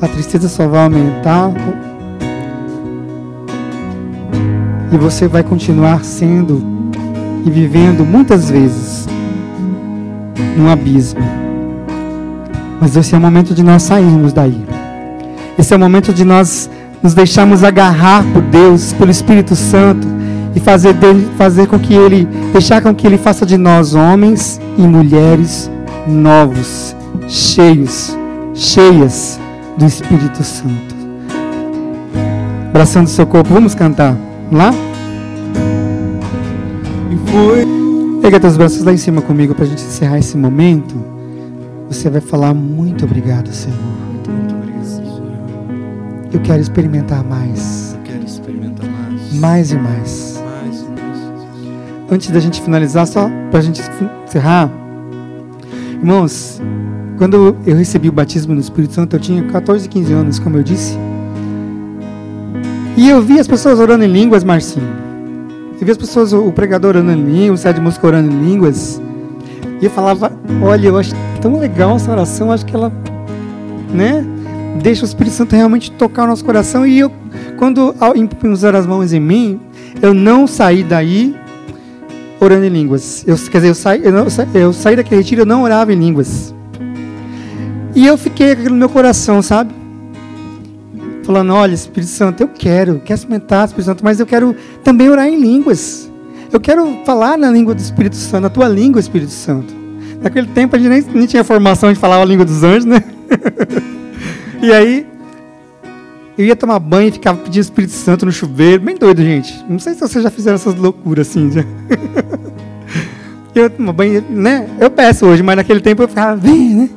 a 0.00 0.08
tristeza 0.08 0.48
só 0.48 0.66
vai 0.66 0.84
aumentar. 0.84 1.50
E 4.90 4.96
você 4.96 5.26
vai 5.26 5.42
continuar 5.42 6.04
sendo 6.04 6.62
e 7.44 7.50
vivendo 7.50 8.04
muitas 8.04 8.48
vezes 8.50 9.06
num 10.56 10.70
abismo. 10.70 11.20
Mas 12.80 12.96
esse 12.96 13.14
é 13.14 13.18
o 13.18 13.20
momento 13.20 13.54
de 13.54 13.62
nós 13.62 13.82
sairmos 13.82 14.32
daí. 14.32 14.60
Esse 15.58 15.72
é 15.72 15.76
o 15.76 15.80
momento 15.80 16.12
de 16.12 16.24
nós 16.24 16.68
nos 17.02 17.14
deixarmos 17.14 17.64
agarrar 17.64 18.24
por 18.32 18.42
Deus, 18.42 18.92
pelo 18.92 19.10
Espírito 19.10 19.56
Santo 19.56 20.06
e 20.54 20.60
fazer, 20.60 20.94
dele, 20.94 21.28
fazer 21.36 21.66
com 21.66 21.78
que 21.78 21.94
Ele, 21.94 22.26
deixar 22.52 22.80
com 22.80 22.94
que 22.94 23.06
Ele 23.06 23.18
faça 23.18 23.44
de 23.44 23.56
nós 23.56 23.94
homens 23.94 24.60
e 24.78 24.82
mulheres 24.82 25.70
novos, 26.06 26.94
cheios, 27.28 28.16
cheias 28.54 29.40
do 29.76 29.86
Espírito 29.86 30.44
Santo. 30.44 30.94
Abraçando 32.68 33.08
seu 33.08 33.26
corpo, 33.26 33.52
vamos 33.52 33.74
cantar, 33.74 34.16
vamos 34.50 34.66
lá? 34.66 34.74
E 37.10 37.30
foi. 37.30 37.66
Pega 38.22 38.38
teus 38.38 38.56
braços 38.56 38.84
lá 38.84 38.92
em 38.92 38.96
cima 38.96 39.20
comigo 39.20 39.54
para 39.54 39.64
a 39.64 39.68
gente 39.68 39.82
encerrar 39.82 40.18
esse 40.18 40.36
momento. 40.36 40.94
Você 41.88 42.08
vai 42.08 42.20
falar 42.20 42.54
muito 42.54 43.04
obrigado, 43.04 43.52
Senhor. 43.52 44.01
Eu 46.32 46.40
quero 46.40 46.62
experimentar 46.62 47.22
mais. 47.22 47.94
Eu 47.94 48.00
quero 48.04 48.24
experimentar 48.24 48.86
mais. 48.88 49.34
Mais 49.34 49.72
e 49.72 49.76
mais. 49.76 50.42
Mais 50.42 50.80
e 50.80 50.84
mais. 50.84 52.10
Antes 52.10 52.30
da 52.30 52.40
gente 52.40 52.62
finalizar, 52.62 53.06
só 53.06 53.30
para 53.50 53.60
a 53.60 53.62
gente 53.62 53.82
encerrar, 54.24 54.70
irmãos, 56.00 56.60
quando 57.18 57.56
eu 57.66 57.76
recebi 57.76 58.08
o 58.08 58.12
batismo 58.12 58.54
no 58.54 58.60
Espírito 58.60 58.94
Santo, 58.94 59.16
eu 59.16 59.20
tinha 59.20 59.42
14, 59.44 59.88
15 59.88 60.12
anos, 60.12 60.38
como 60.38 60.56
eu 60.56 60.62
disse. 60.62 60.96
E 62.96 63.08
eu 63.08 63.20
vi 63.20 63.38
as 63.38 63.46
pessoas 63.46 63.78
orando 63.78 64.04
em 64.04 64.08
línguas, 64.08 64.42
Marcinho. 64.42 64.88
Eu 65.78 65.84
vi 65.84 65.90
as 65.90 65.98
pessoas, 65.98 66.32
o 66.32 66.50
pregador 66.50 66.90
orando 66.96 67.12
em 67.12 67.24
línguas, 67.24 67.60
o 67.60 67.62
Sérgio 67.62 67.80
de 67.80 67.84
música 67.84 68.06
orando 68.06 68.32
em 68.32 68.42
línguas. 68.42 69.00
E 69.80 69.84
eu 69.84 69.90
falava, 69.90 70.32
olha, 70.62 70.88
eu 70.88 70.96
acho 70.96 71.12
tão 71.40 71.58
legal 71.58 71.96
essa 71.96 72.10
oração, 72.10 72.52
acho 72.52 72.64
que 72.64 72.74
ela, 72.74 72.92
né, 73.92 74.24
deixa 74.80 75.02
o 75.02 75.04
Espírito 75.04 75.34
Santo 75.34 75.54
realmente 75.54 75.90
tocar 75.90 76.24
o 76.24 76.26
nosso 76.26 76.44
coração. 76.44 76.86
E 76.86 76.98
eu, 76.98 77.12
quando 77.56 77.94
impuseram 78.14 78.78
as 78.78 78.86
mãos 78.86 79.12
em 79.12 79.20
mim, 79.20 79.60
eu 80.00 80.14
não 80.14 80.46
saí 80.46 80.82
daí 80.82 81.34
orando 82.40 82.64
em 82.66 82.70
línguas. 82.70 83.24
Eu, 83.26 83.36
quer 83.36 83.58
dizer, 83.58 83.68
eu 83.68 83.74
saí, 83.74 84.00
eu, 84.04 84.12
não, 84.12 84.26
eu 84.54 84.72
saí 84.72 84.96
daquele 84.96 85.20
retiro, 85.20 85.42
eu 85.42 85.46
não 85.46 85.62
orava 85.62 85.92
em 85.92 85.96
línguas. 85.96 86.54
E 87.94 88.06
eu 88.06 88.16
fiquei 88.16 88.54
com 88.54 88.60
aquilo 88.60 88.74
no 88.74 88.78
meu 88.78 88.88
coração, 88.88 89.42
sabe? 89.42 89.74
Falando, 91.24 91.52
olha, 91.52 91.74
Espírito 91.74 92.10
Santo, 92.10 92.42
eu 92.42 92.48
quero, 92.48 93.00
quero 93.04 93.18
experimentar 93.18 93.66
Espírito 93.66 93.86
Santo, 93.86 94.04
mas 94.04 94.18
eu 94.18 94.26
quero 94.26 94.56
também 94.82 95.08
orar 95.08 95.28
em 95.28 95.40
línguas. 95.40 96.10
Eu 96.50 96.60
quero 96.60 97.00
falar 97.04 97.38
na 97.38 97.50
língua 97.50 97.74
do 97.74 97.78
Espírito 97.78 98.16
Santo, 98.16 98.42
na 98.42 98.50
tua 98.50 98.68
língua, 98.68 99.00
Espírito 99.00 99.30
Santo. 99.30 99.72
Naquele 100.20 100.48
tempo 100.48 100.74
a 100.74 100.78
gente 100.78 100.88
nem, 100.88 101.02
nem 101.14 101.26
tinha 101.26 101.44
formação 101.44 101.92
de 101.92 101.98
falar 101.98 102.20
a 102.20 102.24
língua 102.24 102.44
dos 102.44 102.62
anjos, 102.62 102.84
né? 102.84 103.02
e 104.62 104.72
aí, 104.72 105.06
eu 106.36 106.46
ia 106.46 106.56
tomar 106.56 106.78
banho 106.78 107.08
e 107.08 107.12
ficava 107.12 107.38
pedindo 107.38 107.62
Espírito 107.62 107.92
Santo 107.92 108.24
no 108.24 108.32
chuveiro, 108.32 108.82
bem 108.82 108.96
doido, 108.96 109.22
gente. 109.22 109.62
Não 109.68 109.78
sei 109.78 109.94
se 109.94 110.00
vocês 110.00 110.24
já 110.24 110.30
fizeram 110.30 110.54
essas 110.54 110.74
loucuras 110.74 111.28
assim. 111.28 111.50
Já. 111.50 111.62
eu 113.54 113.68
tomar 113.68 113.92
banho, 113.92 114.24
né? 114.30 114.66
Eu 114.80 114.90
peço 114.90 115.26
hoje, 115.26 115.42
mas 115.42 115.56
naquele 115.56 115.80
tempo 115.80 116.02
eu 116.02 116.08
ficava, 116.08 116.34
vem, 116.34 116.74
né? 116.74 116.90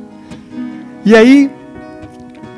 E 1.04 1.14
aí, 1.14 1.50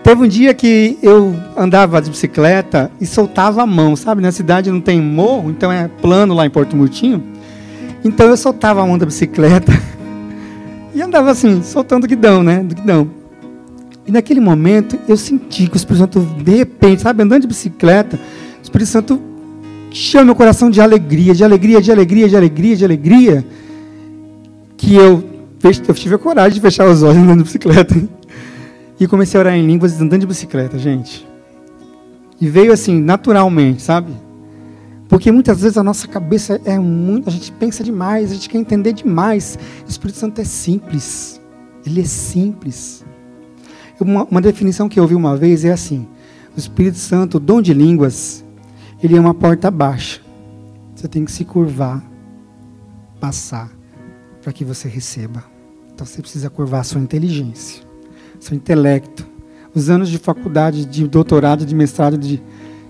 teve 0.04 0.22
um 0.22 0.28
dia 0.28 0.54
que 0.54 0.98
eu 1.02 1.34
andava 1.56 2.00
de 2.00 2.10
bicicleta 2.10 2.90
e 3.00 3.06
soltava 3.06 3.62
a 3.62 3.66
mão, 3.66 3.96
sabe? 3.96 4.22
Na 4.22 4.30
cidade 4.30 4.70
não 4.70 4.80
tem 4.80 5.00
morro, 5.00 5.50
então 5.50 5.72
é 5.72 5.88
plano 6.00 6.32
lá 6.32 6.46
em 6.46 6.50
Porto 6.50 6.76
Murtinho. 6.76 7.22
Então 8.04 8.28
eu 8.28 8.36
soltava 8.36 8.82
a 8.82 8.86
mão 8.86 8.96
da 8.96 9.04
bicicleta 9.04 9.72
e 10.94 11.02
andava 11.02 11.30
assim, 11.30 11.62
soltando 11.62 12.04
o 12.04 12.06
guidão, 12.06 12.42
né? 12.42 12.62
Do 12.62 12.74
guidão. 12.74 13.17
E 14.08 14.10
naquele 14.10 14.40
momento 14.40 14.98
eu 15.06 15.18
senti 15.18 15.66
que 15.66 15.74
o 15.74 15.76
Espírito 15.76 16.00
Santo, 16.00 16.20
de 16.42 16.56
repente, 16.56 17.02
sabe, 17.02 17.22
andando 17.22 17.42
de 17.42 17.46
bicicleta, 17.46 18.18
o 18.58 18.62
Espírito 18.62 18.88
Santo 18.88 19.20
chama 19.90 20.24
meu 20.24 20.34
coração 20.34 20.70
de 20.70 20.80
alegria, 20.80 21.34
de 21.34 21.44
alegria, 21.44 21.78
de 21.82 21.92
alegria, 21.92 22.26
de 22.26 22.34
alegria, 22.34 22.76
de 22.76 22.84
alegria, 22.86 23.46
que 24.78 24.94
eu, 24.94 25.22
eu 25.62 25.94
tive 25.94 26.14
a 26.14 26.18
coragem 26.18 26.54
de 26.54 26.60
fechar 26.60 26.88
os 26.88 27.02
olhos 27.02 27.18
andando 27.18 27.38
de 27.38 27.44
bicicleta. 27.44 27.94
E 28.98 29.06
comecei 29.06 29.38
a 29.38 29.42
orar 29.42 29.54
em 29.54 29.66
línguas 29.66 30.00
andando 30.00 30.22
de 30.22 30.26
bicicleta, 30.26 30.78
gente. 30.78 31.28
E 32.40 32.48
veio 32.48 32.72
assim, 32.72 32.98
naturalmente, 32.98 33.82
sabe? 33.82 34.10
Porque 35.06 35.30
muitas 35.30 35.60
vezes 35.60 35.76
a 35.76 35.84
nossa 35.84 36.08
cabeça 36.08 36.58
é 36.64 36.78
muito. 36.78 37.28
A 37.28 37.32
gente 37.32 37.52
pensa 37.52 37.84
demais, 37.84 38.30
a 38.30 38.34
gente 38.34 38.48
quer 38.48 38.58
entender 38.58 38.94
demais. 38.94 39.58
O 39.86 39.90
Espírito 39.90 40.18
Santo 40.18 40.40
é 40.40 40.44
simples. 40.44 41.40
Ele 41.84 42.00
é 42.00 42.04
simples. 42.04 43.04
Uma, 44.00 44.24
uma 44.24 44.40
definição 44.40 44.88
que 44.88 44.98
eu 44.98 45.04
ouvi 45.04 45.14
uma 45.14 45.36
vez 45.36 45.64
é 45.64 45.72
assim: 45.72 46.06
o 46.56 46.58
Espírito 46.58 46.98
Santo, 46.98 47.36
o 47.36 47.40
dom 47.40 47.60
de 47.60 47.74
línguas, 47.74 48.44
ele 49.02 49.16
é 49.16 49.20
uma 49.20 49.34
porta 49.34 49.70
baixa. 49.70 50.20
Você 50.94 51.08
tem 51.08 51.24
que 51.24 51.32
se 51.32 51.44
curvar, 51.44 52.04
passar, 53.20 53.70
para 54.42 54.52
que 54.52 54.64
você 54.64 54.88
receba. 54.88 55.44
Então 55.92 56.06
você 56.06 56.20
precisa 56.20 56.48
curvar 56.50 56.80
a 56.80 56.84
sua 56.84 57.00
inteligência 57.00 57.88
seu 58.40 58.56
intelecto, 58.56 59.26
os 59.74 59.90
anos 59.90 60.08
de 60.08 60.18
faculdade, 60.18 60.84
de 60.84 61.06
doutorado, 61.06 61.66
de 61.66 61.74
mestrado 61.74 62.16
de, 62.16 62.38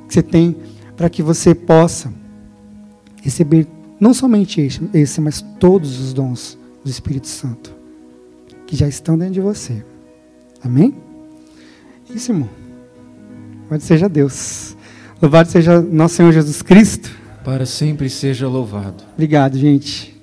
que 0.06 0.14
você 0.14 0.22
tem, 0.22 0.56
para 0.96 1.08
que 1.08 1.22
você 1.22 1.54
possa 1.54 2.12
receber 3.22 3.66
não 4.00 4.14
somente 4.14 4.60
esse, 4.60 4.88
esse, 4.94 5.20
mas 5.20 5.42
todos 5.58 6.00
os 6.00 6.12
dons 6.12 6.58
do 6.84 6.90
Espírito 6.90 7.26
Santo 7.26 7.76
que 8.66 8.76
já 8.76 8.86
estão 8.86 9.16
dentro 9.16 9.34
de 9.34 9.40
você. 9.40 9.84
Amém? 10.64 10.94
Isso, 12.14 12.32
irmão. 12.32 12.48
Louvado 13.62 13.82
seja 13.82 14.08
Deus. 14.08 14.76
Louvado 15.20 15.48
seja 15.50 15.80
nosso 15.80 16.14
Senhor 16.16 16.32
Jesus 16.32 16.62
Cristo. 16.62 17.10
Para 17.44 17.66
sempre 17.66 18.08
seja 18.10 18.48
louvado. 18.48 19.04
Obrigado, 19.14 19.58
gente. 19.58 20.17